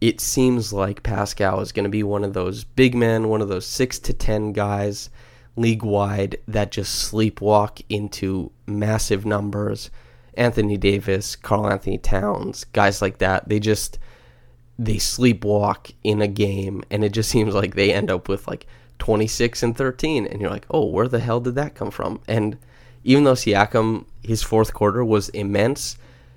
it 0.00 0.20
seems 0.20 0.72
like 0.72 1.02
Pascal 1.02 1.60
is 1.60 1.72
going 1.72 1.84
to 1.84 1.90
be 1.90 2.02
one 2.02 2.24
of 2.24 2.34
those 2.34 2.64
big 2.64 2.94
men, 2.94 3.28
one 3.28 3.40
of 3.40 3.48
those 3.48 3.66
6 3.66 3.98
to 4.00 4.12
10 4.12 4.52
guys 4.52 5.10
league 5.54 5.82
wide 5.82 6.36
that 6.48 6.72
just 6.72 7.12
sleepwalk 7.12 7.82
into 7.88 8.50
massive 8.66 9.26
numbers 9.26 9.90
Anthony 10.34 10.76
Davis, 10.76 11.36
Karl-Anthony 11.36 11.98
Towns, 11.98 12.64
guys 12.64 13.02
like 13.02 13.18
that, 13.18 13.48
they 13.48 13.60
just 13.60 13.98
they 14.78 14.96
sleepwalk 14.96 15.92
in 16.02 16.22
a 16.22 16.26
game 16.26 16.82
and 16.90 17.04
it 17.04 17.12
just 17.12 17.30
seems 17.30 17.54
like 17.54 17.74
they 17.74 17.92
end 17.92 18.10
up 18.10 18.28
with 18.28 18.48
like 18.48 18.66
26 18.98 19.62
and 19.62 19.76
13 19.76 20.26
and 20.26 20.40
you're 20.40 20.50
like, 20.50 20.66
"Oh, 20.70 20.86
where 20.86 21.08
the 21.08 21.20
hell 21.20 21.40
did 21.40 21.54
that 21.56 21.74
come 21.74 21.90
from?" 21.90 22.20
And 22.28 22.56
even 23.04 23.24
though 23.24 23.34
Siakam 23.34 24.06
his 24.22 24.42
fourth 24.42 24.72
quarter 24.72 25.04
was 25.04 25.28
immense, 25.30 25.96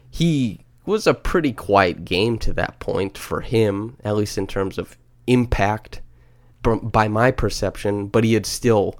he 0.09 0.61
was 0.85 1.07
a 1.07 1.13
pretty 1.13 1.51
quiet 1.51 2.05
game 2.05 2.37
to 2.39 2.53
that 2.53 2.79
point 2.79 3.17
for 3.17 3.41
him, 3.41 3.97
at 4.03 4.15
least 4.15 4.37
in 4.37 4.47
terms 4.47 4.77
of 4.77 4.97
impact 5.27 6.01
by 6.63 7.07
my 7.07 7.31
perception, 7.31 8.07
but 8.07 8.23
he 8.23 8.33
had 8.33 8.45
still 8.45 8.99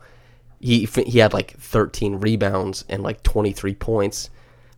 he 0.60 0.86
he 0.86 1.20
had 1.20 1.34
like 1.34 1.58
13 1.60 2.16
rebounds 2.16 2.86
and 2.90 3.04
like 3.04 3.24
23 3.24 3.76
points 3.76 4.30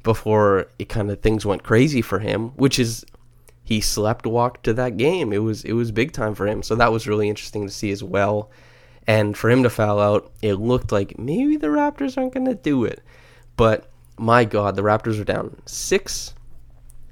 before 0.03 0.67
it 0.79 0.89
kind 0.89 1.11
of 1.11 1.21
things 1.21 1.45
went 1.45 1.63
crazy 1.63 2.01
for 2.01 2.19
him, 2.19 2.49
which 2.49 2.79
is 2.79 3.05
he 3.63 3.81
slept 3.81 4.25
walked 4.25 4.63
to 4.63 4.73
that 4.73 4.97
game. 4.97 5.33
It 5.33 5.39
was 5.39 5.63
it 5.65 5.73
was 5.73 5.91
big 5.91 6.13
time 6.13 6.35
for 6.35 6.47
him. 6.47 6.63
So 6.63 6.75
that 6.75 6.91
was 6.91 7.07
really 7.07 7.29
interesting 7.29 7.67
to 7.67 7.73
see 7.73 7.91
as 7.91 8.03
well. 8.03 8.49
And 9.07 9.37
for 9.37 9.49
him 9.49 9.63
to 9.63 9.69
foul 9.69 9.99
out, 9.99 10.31
it 10.41 10.55
looked 10.55 10.91
like 10.91 11.17
maybe 11.17 11.55
the 11.55 11.67
Raptors 11.67 12.17
aren't 12.17 12.33
going 12.33 12.45
to 12.45 12.55
do 12.55 12.83
it. 12.83 13.01
But 13.55 13.89
my 14.17 14.43
God, 14.43 14.75
the 14.75 14.81
Raptors 14.81 15.17
were 15.17 15.23
down 15.23 15.61
six, 15.65 16.33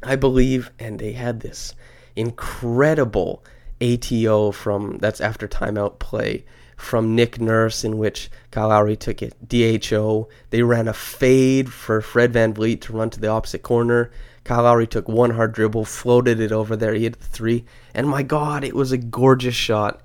I 0.04 0.18
believe, 0.18 0.72
and 0.78 1.00
they 1.00 1.14
had 1.14 1.40
this 1.40 1.74
incredible 2.16 3.44
ATO 3.82 4.52
from 4.52 4.98
that's 5.00 5.22
after 5.22 5.48
timeout 5.48 6.00
play 6.00 6.46
from 6.78 7.16
Nick 7.16 7.40
Nurse, 7.40 7.84
in 7.84 7.98
which 7.98 8.30
Kyle 8.52 8.68
Lowry 8.68 8.98
took 8.98 9.22
it 9.22 9.34
DHO. 9.48 10.28
They 10.50 10.62
ran 10.62 10.88
a 10.88 10.94
fade 10.94 11.72
for 11.72 12.02
Fred 12.02 12.34
Van 12.34 12.54
Vleet 12.54 12.82
to 12.82 12.94
run 12.94 13.10
to 13.12 13.20
the 13.20 13.28
opposite 13.28 13.64
corner. 13.64 14.12
Kyle 14.44 14.64
Lowry 14.64 14.86
took 14.86 15.08
one 15.08 15.32
hard 15.32 15.54
dribble, 15.54 15.86
floated 15.86 16.40
it 16.40 16.52
over 16.52 16.76
there. 16.76 16.94
He 16.94 17.04
hit 17.04 17.20
the 17.20 17.26
three. 17.26 17.66
And 17.94 18.08
my 18.08 18.24
God, 18.24 18.64
it 18.64 18.76
was 18.76 18.92
a 18.92 18.98
gorgeous 18.98 19.56
shot. 19.56 20.02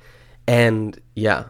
And 0.47 1.01
yeah, 1.15 1.45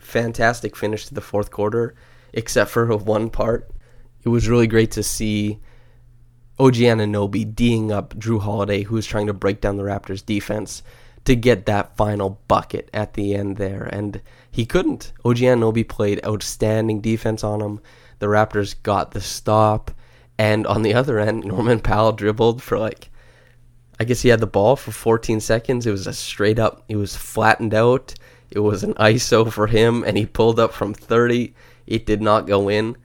fantastic 0.00 0.76
finish 0.76 1.06
to 1.06 1.14
the 1.14 1.20
fourth 1.20 1.50
quarter, 1.50 1.94
except 2.32 2.70
for 2.70 2.94
one 2.96 3.30
part. 3.30 3.70
It 4.22 4.28
was 4.28 4.48
really 4.48 4.66
great 4.66 4.90
to 4.92 5.02
see 5.02 5.60
OG 6.58 6.74
Anunoby 6.74 7.54
D'ing 7.54 7.90
up 7.90 8.14
Jrue 8.16 8.40
Holiday, 8.40 8.82
who 8.82 8.94
was 8.94 9.06
trying 9.06 9.28
to 9.28 9.32
break 9.32 9.60
down 9.60 9.76
the 9.76 9.82
Raptors' 9.82 10.24
defense 10.24 10.82
to 11.24 11.34
get 11.34 11.66
that 11.66 11.96
final 11.96 12.40
bucket 12.48 12.90
at 12.92 13.14
the 13.14 13.34
end 13.34 13.56
there. 13.56 13.84
And 13.84 14.20
he 14.50 14.66
couldn't. 14.66 15.12
OG 15.24 15.36
Anunoby 15.36 15.88
played 15.88 16.24
outstanding 16.24 17.00
defense 17.00 17.44
on 17.44 17.60
him. 17.60 17.80
The 18.18 18.26
Raptors 18.26 18.74
got 18.82 19.12
the 19.12 19.20
stop. 19.20 19.90
And 20.38 20.66
on 20.66 20.82
the 20.82 20.94
other 21.00 21.18
end, 21.18 21.44
Norman 21.44 21.80
Powell 21.80 22.12
dribbled 22.12 22.62
for 22.62 22.78
like, 22.78 23.10
I 23.98 24.04
guess 24.04 24.22
he 24.22 24.30
had 24.30 24.40
the 24.40 24.46
ball 24.46 24.76
for 24.76 24.92
14 24.92 25.40
seconds. 25.40 25.86
It 25.86 25.92
was 25.92 26.06
a 26.06 26.12
straight 26.12 26.58
up. 26.58 26.84
It 26.88 26.96
was 26.96 27.16
flattened 27.16 27.74
out. 27.74 28.14
It 28.50 28.60
was 28.60 28.82
an 28.82 28.94
ISO 28.94 29.50
for 29.50 29.66
him, 29.66 30.02
and 30.04 30.16
he 30.16 30.26
pulled 30.26 30.58
up 30.58 30.72
from 30.72 30.92
30. 30.92 31.54
It 31.86 32.06
did 32.06 32.20
not 32.20 32.46
go 32.46 32.68
in, 32.68 32.96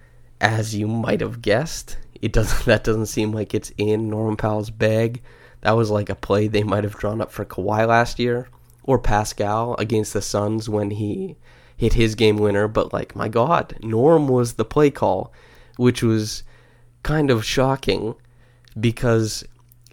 as 0.41 0.75
you 0.75 0.87
might 0.87 1.21
have 1.21 1.41
guessed. 1.41 1.97
It 2.21 2.31
doesn't. 2.31 2.65
That 2.65 2.83
doesn't 2.83 3.07
seem 3.07 3.31
like 3.31 3.53
it's 3.53 3.71
in 3.77 4.09
Norman 4.09 4.37
Powell's 4.37 4.71
bag. 4.71 5.21
That 5.61 5.73
was 5.73 5.91
like 5.91 6.09
a 6.09 6.15
play 6.15 6.47
they 6.47 6.63
might 6.63 6.83
have 6.83 6.97
drawn 6.97 7.21
up 7.21 7.31
for 7.31 7.45
Kawhi 7.45 7.87
last 7.87 8.19
year 8.19 8.49
or 8.83 8.99
Pascal 8.99 9.75
against 9.77 10.13
the 10.13 10.21
Suns 10.21 10.69
when 10.69 10.91
he 10.91 11.35
hit 11.77 11.93
his 11.93 12.15
game 12.15 12.37
winner. 12.37 12.67
But 12.67 12.93
like, 12.93 13.15
my 13.15 13.27
God, 13.27 13.75
Norm 13.81 14.27
was 14.27 14.53
the 14.53 14.65
play 14.65 14.91
call, 14.91 15.33
which 15.77 16.01
was 16.01 16.43
kind 17.03 17.29
of 17.29 17.45
shocking 17.45 18.15
because 18.79 19.43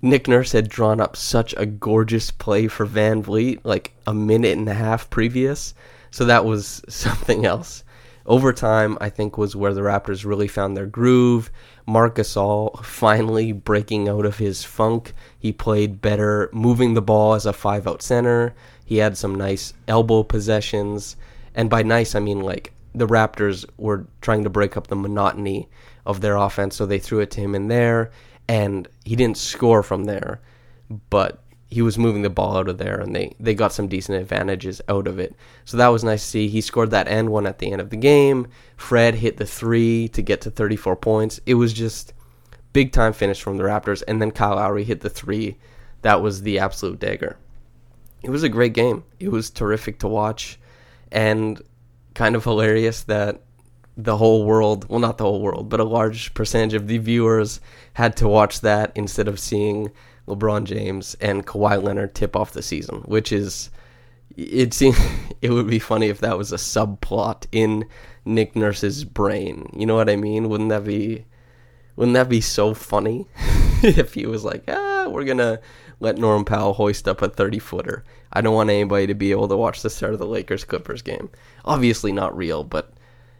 Nick 0.05 0.27
Nurse 0.27 0.51
had 0.51 0.69
drawn 0.69 1.01
up 1.01 1.17
such 1.17 1.55
a 1.57 1.65
gorgeous 1.65 2.33
play 2.33 2.67
for 2.67 2.85
Van 2.85 3.23
Vleet 3.23 3.61
like 3.63 3.93
a 4.05 4.13
minute 4.13 4.59
and 4.59 4.69
a 4.69 4.75
half 4.75 5.09
previous. 5.11 5.75
So 6.11 6.25
that 6.25 6.45
was 6.45 6.83
something 6.89 7.47
else. 7.47 7.85
Overtime, 8.27 8.99
I 9.01 9.11
think, 9.11 9.39
was 9.39 9.57
where 9.57 9.73
the 9.73 9.81
Raptors 9.81 10.25
really 10.25 10.49
found 10.49 10.77
their 10.77 10.87
groove. 10.87 11.51
Marcus 11.87 12.37
All 12.37 12.81
finally 12.83 13.53
breaking 13.53 14.09
out 14.09 14.27
of 14.27 14.39
his 14.39 14.65
funk. 14.65 15.13
He 15.39 15.53
played 15.53 16.01
better, 16.01 16.51
moving 16.53 16.95
the 16.95 17.03
ball 17.03 17.35
as 17.35 17.47
a 17.47 17.53
five 17.53 17.87
out 17.87 18.03
center. 18.03 18.55
He 18.85 18.99
had 18.99 19.17
some 19.17 19.37
nice 19.37 19.73
elbow 19.87 20.25
possessions. 20.25 21.17
And 21.55 21.71
by 21.71 21.83
nice, 21.83 22.15
I 22.15 22.21
mean 22.21 22.41
like 22.41 22.73
the 22.95 23.07
Raptors 23.07 23.65
were 23.77 24.07
trying 24.21 24.45
to 24.45 24.51
break 24.51 24.77
up 24.77 24.89
the 24.89 24.97
monotony 24.97 25.69
of 26.05 26.21
their 26.21 26.37
offense, 26.37 26.77
so 26.77 26.87
they 26.87 26.99
threw 26.99 27.21
it 27.21 27.31
to 27.33 27.41
him 27.41 27.55
in 27.55 27.69
there, 27.69 28.11
and 28.53 28.87
he 29.07 29.17
didn't 29.17 29.39
score 29.39 29.83
from 29.83 30.05
there, 30.05 30.39
but 31.09 31.43
he 31.71 31.81
was 31.81 31.97
moving 31.97 32.21
the 32.21 32.29
ball 32.29 32.59
out 32.59 32.69
of 32.69 32.77
there, 32.77 33.01
and 33.01 33.17
they, 33.17 33.35
they 33.41 33.55
got 33.55 33.73
some 33.73 33.89
decent 33.89 34.21
advantages 34.21 34.83
out 34.91 35.07
of 35.07 35.19
it. 35.19 35.35
So 35.65 35.79
that 35.79 35.89
was 35.89 36.05
nice 36.05 36.23
to 36.23 36.29
see. 36.29 36.49
He 36.49 36.61
scored 36.61 36.91
that 36.91 37.09
end 37.09 37.31
one 37.31 37.47
at 37.47 37.61
the 37.61 37.73
end 37.73 37.81
of 37.81 37.89
the 37.89 37.97
game. 37.97 38.47
Fred 38.77 39.15
hit 39.15 39.39
the 39.39 39.47
three 39.47 40.07
to 40.09 40.21
get 40.21 40.43
to 40.43 40.51
34 40.51 40.97
points. 40.97 41.41
It 41.47 41.55
was 41.55 41.73
just 41.73 42.13
big 42.75 42.93
time 42.93 43.15
finish 43.15 43.41
from 43.41 43.57
the 43.57 43.65
Raptors, 43.65 44.03
and 44.07 44.21
then 44.21 44.31
Kyle 44.31 44.57
Lowry 44.57 44.85
hit 44.85 45.01
the 45.01 45.09
three. 45.09 45.57
That 46.03 46.21
was 46.21 46.43
the 46.43 46.59
absolute 46.59 47.01
dagger. 47.01 47.39
It 48.23 48.29
was 48.29 48.43
a 48.43 48.51
great 48.51 48.75
game. 48.75 49.03
It 49.19 49.31
was 49.31 49.49
terrific 49.49 49.99
to 50.01 50.09
watch, 50.09 50.59
and 51.11 51.59
kind 52.13 52.37
of 52.37 52.45
hilarious 52.45 53.05
that 53.05 53.41
the 53.97 54.17
whole 54.17 54.45
world, 54.45 54.89
well, 54.89 55.01
not 55.01 55.19
the 55.19 55.25
whole 55.25 55.43
world, 55.43 55.69
but 55.69 55.81
a 55.81 55.85
large 55.85 56.33
percentage 56.35 56.75
of 56.75 56.87
the 56.87 56.99
viewers 56.99 57.61
had 57.95 58.17
to 58.17 58.29
watch 58.29 58.61
that 58.61 58.93
instead 58.95 59.29
of 59.29 59.39
seeing 59.39 59.91
LeBron 60.27 60.65
James 60.65 61.15
and 61.21 61.47
Kawhi 61.47 61.83
Leonard 61.83 62.15
tip 62.15 62.37
off 62.37 62.53
the 62.53 62.63
season, 62.63 62.99
which 63.03 63.33
is 63.33 63.71
it 64.37 64.73
seems 64.73 64.97
it 65.43 65.51
would 65.51 65.67
be 65.67 65.79
funny 65.79 66.07
if 66.07 66.21
that 66.21 66.39
was 66.39 66.53
a 66.53 66.57
subplot 66.57 67.47
in 67.53 67.85
Nick 68.25 68.57
Nurse's 68.57 69.05
brain. 69.05 69.69
You 69.77 69.87
know 69.87 69.97
what 69.97 70.11
I 70.11 70.17
mean? 70.17 70.49
Wouldn't 70.49 70.71
that 70.71 70.85
be 70.85 71.25
wouldn't 71.97 72.15
that 72.15 72.29
be 72.29 72.41
so 72.41 72.73
funny 72.73 73.27
if 73.83 74.15
he 74.15 74.27
was 74.27 74.45
like, 74.45 74.65
"Ah, 74.69 75.09
we're 75.09 75.25
to 75.25 75.61
let 76.01 76.17
Norm 76.17 76.45
Powell 76.45 76.73
hoist 76.73 77.07
up 77.07 77.23
a 77.23 77.29
30-footer. 77.29 78.05
I 78.33 78.41
don't 78.41 78.55
want 78.55 78.71
anybody 78.71 79.07
to 79.07 79.15
be 79.15 79.31
able 79.31 79.49
to 79.49 79.57
watch 79.57 79.83
the 79.83 79.91
start 79.91 80.15
of 80.15 80.19
the 80.19 80.27
Lakers 80.27 80.65
Clippers 80.65 81.03
game." 81.03 81.29
Obviously 81.65 82.13
not 82.13 82.37
real, 82.37 82.65
but 82.65 82.93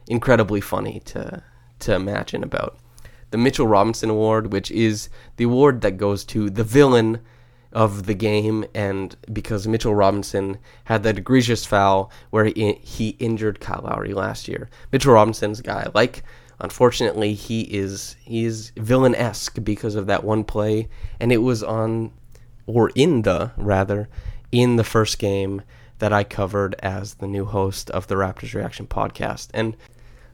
incredibly 0.07 0.61
funny 0.61 1.01
to 1.07 1.43
to 1.81 1.95
imagine 1.95 2.43
about. 2.45 2.79
The 3.31 3.39
Mitchell 3.39 3.67
Robinson 3.67 4.11
Award, 4.11 4.53
which 4.53 4.71
is 4.71 5.09
the 5.37 5.45
award 5.45 5.81
that 5.81 5.97
goes 5.97 6.25
to 6.27 6.51
the 6.51 6.65
villain 6.65 7.21
of 7.73 8.07
the 8.07 8.15
game, 8.15 8.65
and 8.75 9.17
because 9.33 9.67
Mitchell 9.67 9.95
Robinson 9.95 10.59
had 10.85 11.03
that 11.03 11.19
egregious 11.19 11.65
foul 11.65 12.13
where 12.31 12.45
he, 12.45 12.75
he 12.83 13.11
injured 13.19 13.61
Kyle 13.61 13.83
Lowry 13.85 14.13
last 14.13 14.47
year. 14.47 14.69
Mitchell 14.93 15.15
Robinson's 15.15 15.61
a 15.61 15.63
guy 15.63 15.89
like. 15.95 16.23
Unfortunately, 16.61 17.35
he 17.35 17.63
is 17.63 18.15
he 18.21 18.45
is 18.45 18.71
villain 18.77 19.17
esque 19.17 19.65
because 19.65 19.97
of 19.97 20.07
that 20.07 20.23
one 20.23 20.45
play, 20.45 20.89
and 21.19 21.33
it 21.33 21.39
was 21.39 21.61
on 21.61 22.13
or 22.67 22.93
in 22.95 23.23
the 23.23 23.51
rather 23.57 24.09
in 24.53 24.77
the 24.77 24.85
first 24.85 25.19
game 25.19 25.63
that 25.99 26.13
I 26.13 26.25
covered 26.25 26.75
as 26.81 27.15
the 27.15 27.27
new 27.27 27.45
host 27.45 27.91
of 27.91 28.07
the 28.07 28.17
Raptors 28.17 28.55
Reaction 28.55 28.87
podcast. 28.87 29.49
And 29.55 29.77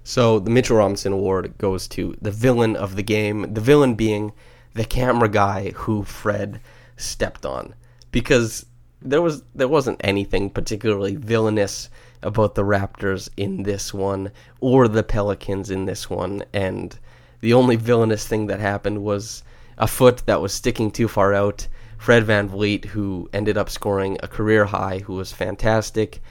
so 0.08 0.38
the 0.38 0.48
Mitchell 0.48 0.78
Robinson 0.78 1.12
Award 1.12 1.58
goes 1.58 1.86
to 1.88 2.16
the 2.22 2.30
villain 2.30 2.76
of 2.76 2.96
the 2.96 3.02
game, 3.02 3.52
the 3.52 3.60
villain 3.60 3.94
being 3.94 4.32
the 4.72 4.86
camera 4.86 5.28
guy 5.28 5.72
who 5.72 6.02
Fred 6.02 6.62
stepped 6.96 7.44
on. 7.44 7.74
Because 8.10 8.64
there 9.02 9.20
was 9.20 9.42
there 9.54 9.68
wasn't 9.68 10.00
anything 10.02 10.48
particularly 10.48 11.14
villainous 11.16 11.90
about 12.22 12.54
the 12.54 12.64
Raptors 12.64 13.28
in 13.36 13.64
this 13.64 13.92
one 13.92 14.30
or 14.60 14.88
the 14.88 15.02
Pelicans 15.02 15.70
in 15.70 15.84
this 15.84 16.08
one 16.08 16.42
and 16.54 16.98
the 17.40 17.52
only 17.52 17.76
villainous 17.76 18.26
thing 18.26 18.46
that 18.46 18.60
happened 18.60 19.02
was 19.02 19.42
a 19.76 19.86
foot 19.86 20.24
that 20.24 20.40
was 20.40 20.54
sticking 20.54 20.90
too 20.90 21.06
far 21.06 21.34
out. 21.34 21.68
Fred 21.98 22.24
Van 22.24 22.48
Vleet, 22.48 22.86
who 22.86 23.28
ended 23.34 23.58
up 23.58 23.68
scoring 23.68 24.16
a 24.22 24.26
career 24.26 24.64
high, 24.64 25.00
who 25.00 25.12
was 25.12 25.32
fantastic, 25.32 26.22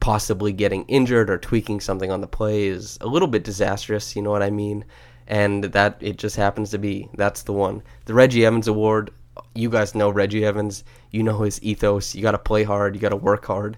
possibly 0.00 0.52
getting 0.52 0.84
injured 0.84 1.30
or 1.30 1.38
tweaking 1.38 1.80
something 1.80 2.10
on 2.10 2.20
the 2.20 2.26
play 2.26 2.66
is 2.66 2.98
a 3.00 3.06
little 3.06 3.28
bit 3.28 3.44
disastrous, 3.44 4.14
you 4.14 4.22
know 4.22 4.30
what 4.30 4.42
I 4.42 4.50
mean? 4.50 4.84
And 5.26 5.64
that 5.64 5.98
it 6.00 6.16
just 6.16 6.36
happens 6.36 6.70
to 6.70 6.78
be 6.78 7.08
that's 7.14 7.42
the 7.42 7.52
one. 7.52 7.82
The 8.06 8.14
Reggie 8.14 8.46
Evans 8.46 8.68
Award, 8.68 9.10
you 9.54 9.68
guys 9.68 9.94
know 9.94 10.10
Reggie 10.10 10.44
Evans, 10.44 10.84
you 11.10 11.22
know 11.22 11.38
his 11.38 11.62
ethos, 11.62 12.14
you 12.14 12.22
got 12.22 12.32
to 12.32 12.38
play 12.38 12.62
hard, 12.62 12.94
you 12.94 13.00
got 13.00 13.10
to 13.10 13.16
work 13.16 13.44
hard. 13.44 13.76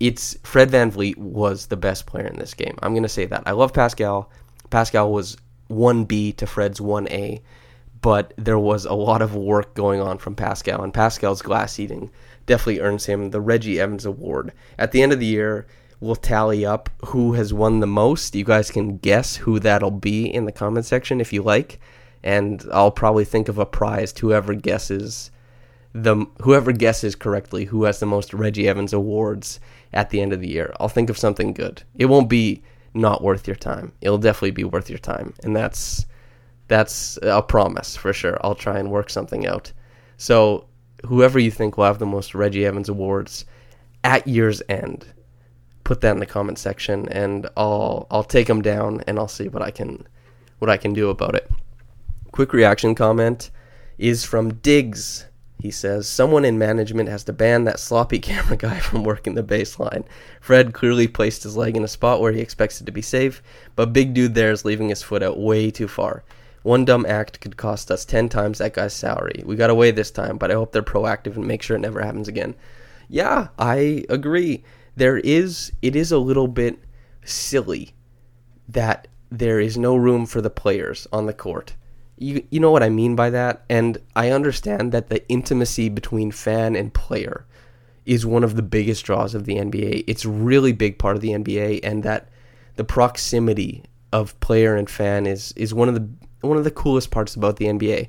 It's 0.00 0.36
Fred 0.42 0.70
Van 0.70 0.90
Vleet 0.90 1.16
was 1.16 1.66
the 1.66 1.76
best 1.76 2.06
player 2.06 2.26
in 2.26 2.38
this 2.38 2.54
game. 2.54 2.76
I'm 2.82 2.92
going 2.92 3.04
to 3.04 3.08
say 3.08 3.26
that. 3.26 3.44
I 3.46 3.52
love 3.52 3.72
Pascal. 3.72 4.30
Pascal 4.70 5.12
was 5.12 5.36
1B 5.70 6.36
to 6.36 6.46
Fred's 6.46 6.80
1A, 6.80 7.40
but 8.04 8.34
there 8.36 8.58
was 8.58 8.84
a 8.84 8.92
lot 8.92 9.22
of 9.22 9.34
work 9.34 9.72
going 9.72 9.98
on 9.98 10.18
from 10.18 10.34
Pascal 10.34 10.82
and 10.82 10.92
Pascal's 10.92 11.40
glass 11.40 11.80
eating 11.80 12.10
definitely 12.44 12.80
earns 12.80 13.06
him 13.06 13.30
the 13.30 13.40
Reggie 13.40 13.80
Evans 13.80 14.04
Award. 14.04 14.52
At 14.78 14.92
the 14.92 15.02
end 15.02 15.14
of 15.14 15.20
the 15.20 15.24
year, 15.24 15.66
we'll 16.00 16.14
tally 16.14 16.66
up 16.66 16.90
who 17.06 17.32
has 17.32 17.54
won 17.54 17.80
the 17.80 17.86
most. 17.86 18.34
You 18.34 18.44
guys 18.44 18.70
can 18.70 18.98
guess 18.98 19.36
who 19.36 19.58
that'll 19.58 19.90
be 19.90 20.26
in 20.26 20.44
the 20.44 20.52
comment 20.52 20.84
section 20.84 21.18
if 21.18 21.32
you 21.32 21.42
like, 21.42 21.80
and 22.22 22.62
I'll 22.74 22.90
probably 22.90 23.24
think 23.24 23.48
of 23.48 23.56
a 23.56 23.64
prize 23.64 24.12
to 24.14 24.28
whoever 24.28 24.52
guesses 24.52 25.30
the 25.94 26.26
whoever 26.42 26.72
guesses 26.72 27.14
correctly 27.14 27.64
who 27.64 27.84
has 27.84 28.00
the 28.00 28.06
most 28.06 28.34
Reggie 28.34 28.68
Evans 28.68 28.92
awards 28.92 29.60
at 29.94 30.10
the 30.10 30.20
end 30.20 30.34
of 30.34 30.42
the 30.42 30.50
year. 30.50 30.74
I'll 30.78 30.90
think 30.90 31.08
of 31.08 31.16
something 31.16 31.54
good. 31.54 31.84
It 31.96 32.06
won't 32.06 32.28
be 32.28 32.62
not 32.92 33.22
worth 33.22 33.46
your 33.46 33.56
time. 33.56 33.92
It'll 34.02 34.18
definitely 34.18 34.50
be 34.50 34.64
worth 34.64 34.90
your 34.90 34.98
time, 34.98 35.32
and 35.42 35.56
that's 35.56 36.04
that's 36.68 37.18
a 37.22 37.42
promise 37.42 37.96
for 37.96 38.12
sure. 38.12 38.38
I'll 38.42 38.54
try 38.54 38.78
and 38.78 38.90
work 38.90 39.10
something 39.10 39.46
out. 39.46 39.72
So 40.16 40.66
whoever 41.04 41.38
you 41.38 41.50
think 41.50 41.76
will 41.76 41.84
have 41.84 41.98
the 41.98 42.06
most 42.06 42.34
Reggie 42.34 42.66
Evans 42.66 42.88
awards 42.88 43.44
at 44.02 44.26
year's 44.26 44.62
end, 44.68 45.06
put 45.82 46.00
that 46.00 46.12
in 46.12 46.18
the 46.18 46.26
comment 46.26 46.58
section, 46.58 47.08
and 47.08 47.48
I'll 47.56 48.06
I'll 48.10 48.24
take 48.24 48.46
them 48.46 48.62
down 48.62 49.02
and 49.06 49.18
I'll 49.18 49.28
see 49.28 49.48
what 49.48 49.62
I 49.62 49.70
can 49.70 50.06
what 50.58 50.70
I 50.70 50.76
can 50.76 50.92
do 50.92 51.10
about 51.10 51.34
it. 51.34 51.50
Quick 52.32 52.52
reaction 52.52 52.94
comment 52.94 53.50
is 53.98 54.24
from 54.24 54.54
Diggs. 54.54 55.26
He 55.60 55.70
says, 55.70 56.08
Someone 56.08 56.44
in 56.44 56.58
management 56.58 57.08
has 57.08 57.24
to 57.24 57.32
ban 57.32 57.64
that 57.64 57.78
sloppy 57.78 58.18
camera 58.30 58.56
guy 58.56 58.80
from 58.80 59.04
working 59.04 59.34
the 59.34 59.42
baseline. 59.42 60.04
Fred 60.40 60.74
clearly 60.74 61.06
placed 61.06 61.42
his 61.42 61.56
leg 61.56 61.76
in 61.76 61.84
a 61.84 61.88
spot 61.88 62.20
where 62.20 62.32
he 62.32 62.40
expects 62.40 62.80
it 62.80 62.84
to 62.84 62.92
be 62.92 63.02
safe, 63.02 63.42
but 63.76 63.92
big 63.92 64.14
dude 64.14 64.34
there 64.34 64.50
is 64.50 64.64
leaving 64.64 64.88
his 64.88 65.02
foot 65.02 65.22
out 65.22 65.38
way 65.38 65.70
too 65.70 65.88
far. 65.88 66.24
One 66.64 66.86
dumb 66.86 67.04
act 67.06 67.40
could 67.40 67.58
cost 67.58 67.90
us 67.90 68.06
10 68.06 68.30
times 68.30 68.56
that 68.56 68.72
guy's 68.72 68.94
salary. 68.94 69.42
We 69.44 69.54
got 69.54 69.68
away 69.68 69.90
this 69.90 70.10
time, 70.10 70.38
but 70.38 70.50
I 70.50 70.54
hope 70.54 70.72
they're 70.72 70.82
proactive 70.82 71.36
and 71.36 71.46
make 71.46 71.60
sure 71.60 71.76
it 71.76 71.80
never 71.80 72.00
happens 72.00 72.26
again. 72.26 72.54
Yeah, 73.06 73.48
I 73.58 74.06
agree. 74.08 74.64
There 74.96 75.18
is, 75.18 75.72
it 75.82 75.94
is 75.94 76.10
a 76.10 76.18
little 76.18 76.48
bit 76.48 76.82
silly 77.22 77.94
that 78.66 79.08
there 79.30 79.60
is 79.60 79.76
no 79.76 79.94
room 79.94 80.24
for 80.24 80.40
the 80.40 80.48
players 80.48 81.06
on 81.12 81.26
the 81.26 81.34
court. 81.34 81.74
You, 82.16 82.42
you 82.48 82.60
know 82.60 82.70
what 82.70 82.82
I 82.82 82.88
mean 82.88 83.14
by 83.14 83.28
that? 83.28 83.64
And 83.68 83.98
I 84.16 84.30
understand 84.30 84.90
that 84.92 85.10
the 85.10 85.28
intimacy 85.28 85.90
between 85.90 86.30
fan 86.30 86.76
and 86.76 86.94
player 86.94 87.44
is 88.06 88.24
one 88.24 88.42
of 88.42 88.56
the 88.56 88.62
biggest 88.62 89.04
draws 89.04 89.34
of 89.34 89.44
the 89.44 89.56
NBA. 89.56 90.04
It's 90.06 90.24
really 90.24 90.72
big 90.72 90.98
part 90.98 91.14
of 91.14 91.20
the 91.20 91.32
NBA, 91.32 91.80
and 91.82 92.02
that 92.04 92.30
the 92.76 92.84
proximity 92.84 93.82
of 94.12 94.38
player 94.40 94.76
and 94.76 94.88
fan 94.88 95.26
is 95.26 95.52
is 95.56 95.74
one 95.74 95.88
of 95.88 95.94
the 95.94 96.08
one 96.44 96.56
of 96.56 96.64
the 96.64 96.70
coolest 96.70 97.10
parts 97.10 97.34
about 97.34 97.56
the 97.56 97.66
NBA. 97.66 98.08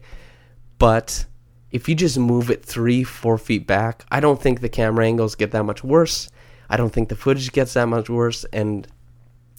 But 0.77 1.25
if 1.71 1.89
you 1.89 1.95
just 1.95 2.17
move 2.17 2.49
it 2.49 2.63
three, 2.63 3.03
four 3.03 3.37
feet 3.37 3.67
back, 3.67 4.05
I 4.11 4.19
don't 4.19 4.41
think 4.41 4.61
the 4.61 4.69
camera 4.69 5.05
angles 5.05 5.35
get 5.35 5.51
that 5.51 5.63
much 5.63 5.83
worse. 5.83 6.29
I 6.69 6.77
don't 6.77 6.91
think 6.91 7.09
the 7.09 7.15
footage 7.15 7.51
gets 7.51 7.73
that 7.73 7.87
much 7.87 8.09
worse, 8.09 8.45
and 8.51 8.87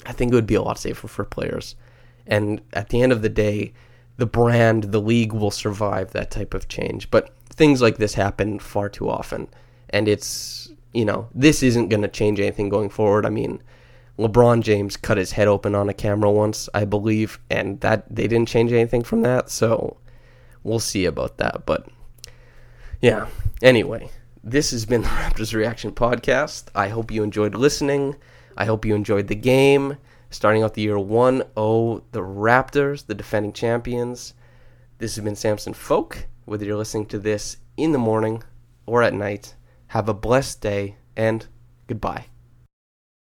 I 0.04 0.12
think 0.12 0.32
it 0.32 0.34
would 0.34 0.46
be 0.46 0.54
a 0.54 0.62
lot 0.62 0.78
safer 0.78 1.08
for 1.08 1.24
players. 1.24 1.76
And 2.26 2.60
at 2.72 2.88
the 2.88 3.02
end 3.02 3.12
of 3.12 3.22
the 3.22 3.28
day, 3.28 3.72
the 4.16 4.26
brand, 4.26 4.84
the 4.84 5.00
league 5.00 5.32
will 5.32 5.50
survive 5.50 6.12
that 6.12 6.30
type 6.30 6.54
of 6.54 6.68
change. 6.68 7.10
But 7.10 7.30
things 7.50 7.80
like 7.82 7.98
this 7.98 8.14
happen 8.14 8.58
far 8.58 8.88
too 8.88 9.08
often, 9.08 9.48
and 9.90 10.08
it's 10.08 10.72
you 10.92 11.04
know 11.04 11.28
this 11.34 11.62
isn't 11.62 11.88
going 11.88 12.02
to 12.02 12.08
change 12.08 12.40
anything 12.40 12.68
going 12.68 12.88
forward. 12.88 13.26
I 13.26 13.30
mean, 13.30 13.62
LeBron 14.18 14.62
James 14.62 14.96
cut 14.96 15.18
his 15.18 15.32
head 15.32 15.48
open 15.48 15.74
on 15.74 15.88
a 15.88 15.94
camera 15.94 16.30
once, 16.30 16.68
I 16.72 16.84
believe, 16.84 17.38
and 17.50 17.80
that 17.80 18.06
they 18.14 18.26
didn't 18.26 18.48
change 18.48 18.72
anything 18.72 19.02
from 19.02 19.22
that. 19.22 19.50
So 19.50 19.98
we'll 20.62 20.80
see 20.80 21.04
about 21.04 21.36
that. 21.36 21.66
But 21.66 21.86
yeah, 23.00 23.28
anyway, 23.62 24.10
this 24.42 24.70
has 24.70 24.86
been 24.86 25.02
the 25.02 25.08
Raptors 25.08 25.54
Reaction 25.54 25.92
Podcast. 25.92 26.68
I 26.74 26.88
hope 26.88 27.10
you 27.10 27.22
enjoyed 27.22 27.54
listening. 27.54 28.16
I 28.56 28.64
hope 28.64 28.84
you 28.84 28.94
enjoyed 28.94 29.28
the 29.28 29.34
game. 29.34 29.98
Starting 30.30 30.62
out 30.62 30.74
the 30.74 30.82
year 30.82 30.98
1 30.98 31.36
0, 31.36 32.02
the 32.12 32.20
Raptors, 32.20 33.06
the 33.06 33.14
defending 33.14 33.52
champions. 33.52 34.34
This 34.98 35.14
has 35.16 35.24
been 35.24 35.36
Samson 35.36 35.74
Folk. 35.74 36.26
Whether 36.46 36.64
you're 36.64 36.76
listening 36.76 37.06
to 37.06 37.18
this 37.18 37.58
in 37.76 37.92
the 37.92 37.98
morning 37.98 38.42
or 38.86 39.02
at 39.02 39.14
night, 39.14 39.54
have 39.88 40.08
a 40.08 40.14
blessed 40.14 40.60
day 40.60 40.96
and 41.16 41.46
goodbye. 41.86 42.26